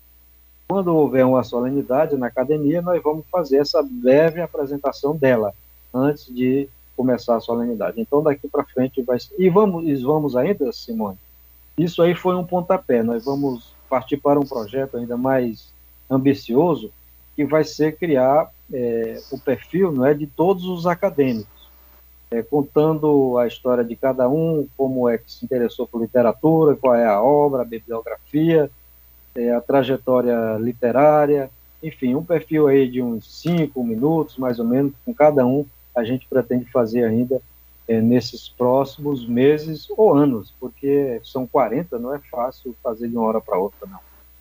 quando 0.67 0.95
houver 0.95 1.25
uma 1.25 1.43
solenidade 1.43 2.15
na 2.15 2.27
academia, 2.27 2.83
nós 2.83 3.01
vamos 3.01 3.25
fazer 3.31 3.57
essa 3.57 3.81
breve 3.81 4.41
apresentação 4.41 5.15
dela 5.15 5.55
antes 5.91 6.27
de 6.27 6.69
começar 6.95 7.35
a 7.37 7.41
solenidade. 7.41 7.99
Então, 7.99 8.21
daqui 8.21 8.47
para 8.47 8.63
frente 8.65 9.01
vai 9.01 9.17
E 9.39 9.49
vamos, 9.49 9.87
e 9.87 9.95
vamos 10.03 10.35
ainda, 10.35 10.71
Simone? 10.71 11.17
Isso 11.75 12.03
aí 12.03 12.13
foi 12.13 12.35
um 12.35 12.45
pontapé. 12.45 13.01
Nós 13.01 13.25
vamos 13.25 13.73
partir 13.89 14.17
para 14.17 14.39
um 14.39 14.45
projeto 14.45 14.97
ainda 14.97 15.17
mais 15.17 15.73
ambicioso, 16.07 16.91
que 17.35 17.45
vai 17.45 17.63
ser 17.63 17.97
criar 17.97 18.51
é, 18.71 19.19
o 19.31 19.39
perfil 19.39 19.91
não 19.91 20.05
é, 20.05 20.13
de 20.13 20.27
todos 20.27 20.65
os 20.65 20.85
acadêmicos, 20.85 21.69
é, 22.31 22.41
contando 22.41 23.37
a 23.37 23.47
história 23.47 23.83
de 23.83 23.95
cada 23.95 24.27
um, 24.29 24.67
como 24.75 25.07
é 25.07 25.17
que 25.17 25.31
se 25.31 25.45
interessou 25.45 25.87
por 25.87 26.01
literatura, 26.01 26.75
qual 26.75 26.95
é 26.95 27.05
a 27.05 27.21
obra, 27.21 27.61
a 27.61 27.65
bibliografia, 27.65 28.69
é, 29.35 29.51
a 29.51 29.61
trajetória 29.61 30.57
literária, 30.59 31.49
enfim, 31.81 32.15
um 32.15 32.23
perfil 32.23 32.67
aí 32.67 32.89
de 32.89 33.01
uns 33.01 33.41
cinco 33.41 33.83
minutos, 33.83 34.37
mais 34.37 34.59
ou 34.59 34.65
menos, 34.65 34.93
com 35.05 35.13
cada 35.13 35.45
um, 35.45 35.65
a 35.95 36.03
gente 36.03 36.27
pretende 36.27 36.65
fazer 36.65 37.03
ainda 37.03 37.41
é, 37.87 38.01
nesses 38.01 38.47
próximos 38.47 39.27
meses 39.27 39.87
ou 39.91 40.13
anos, 40.13 40.53
porque 40.59 41.19
são 41.23 41.45
40, 41.45 41.99
não 41.99 42.15
é 42.15 42.19
fácil 42.31 42.75
fazer 42.81 43.09
de 43.09 43.17
uma 43.17 43.27
hora 43.27 43.41
para 43.41 43.57
outra, 43.57 43.87
não. 43.87 43.99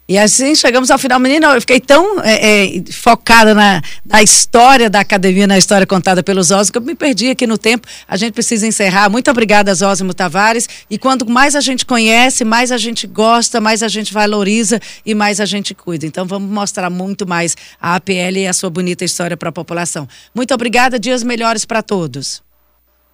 E 0.08 0.18
assim 0.18 0.54
chegamos 0.54 0.90
ao 0.90 0.98
final. 0.98 1.18
Menina, 1.20 1.54
eu 1.54 1.60
fiquei 1.60 1.80
tão 1.80 2.20
é, 2.20 2.66
é, 2.76 2.82
focada 2.92 3.54
na, 3.54 3.80
na, 4.04 4.22
história 4.22 4.90
da 4.90 5.00
academia, 5.00 5.46
na 5.46 5.56
história 5.56 5.86
contada 5.86 6.22
pelos 6.22 6.50
Osmos, 6.50 6.70
que 6.70 6.78
eu 6.78 6.82
me 6.82 6.94
perdi 6.94 7.30
aqui 7.30 7.46
no 7.46 7.56
tempo. 7.56 7.86
A 8.06 8.16
gente 8.16 8.32
precisa 8.32 8.66
encerrar. 8.66 9.08
Muito 9.08 9.30
obrigada, 9.30 9.72
Osmo 9.72 10.12
Tavares. 10.12 10.68
E 10.90 10.98
quando 10.98 11.24
mais 11.28 11.54
a 11.54 11.60
gente 11.60 11.86
conhece, 11.86 12.44
mais 12.44 12.72
a 12.72 12.78
gente 12.78 13.06
gosta, 13.06 13.60
mais 13.60 13.82
a 13.82 13.88
gente 13.88 14.12
valoriza 14.12 14.80
e 15.06 15.14
mais 15.14 15.40
a 15.40 15.44
gente 15.44 15.72
cuida. 15.72 16.04
Então 16.04 16.26
vamos 16.26 16.50
mostrar 16.50 16.90
muito 16.90 17.26
mais 17.26 17.56
a 17.80 17.94
APL 17.94 18.36
e 18.38 18.46
a 18.46 18.52
sua 18.52 18.70
bonita 18.70 19.04
história 19.04 19.36
para 19.36 19.50
a 19.50 19.52
população. 19.52 20.08
Muito 20.34 20.52
obrigada. 20.52 20.98
Dias 20.98 21.22
melhores 21.22 21.64
para 21.64 21.80
todos. 21.80 22.42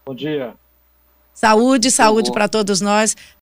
Bom 0.06 0.14
dia. 0.14 0.54
Saúde, 1.40 1.92
saúde 1.92 2.32
para 2.32 2.48
todos 2.48 2.80
nós. 2.80 3.16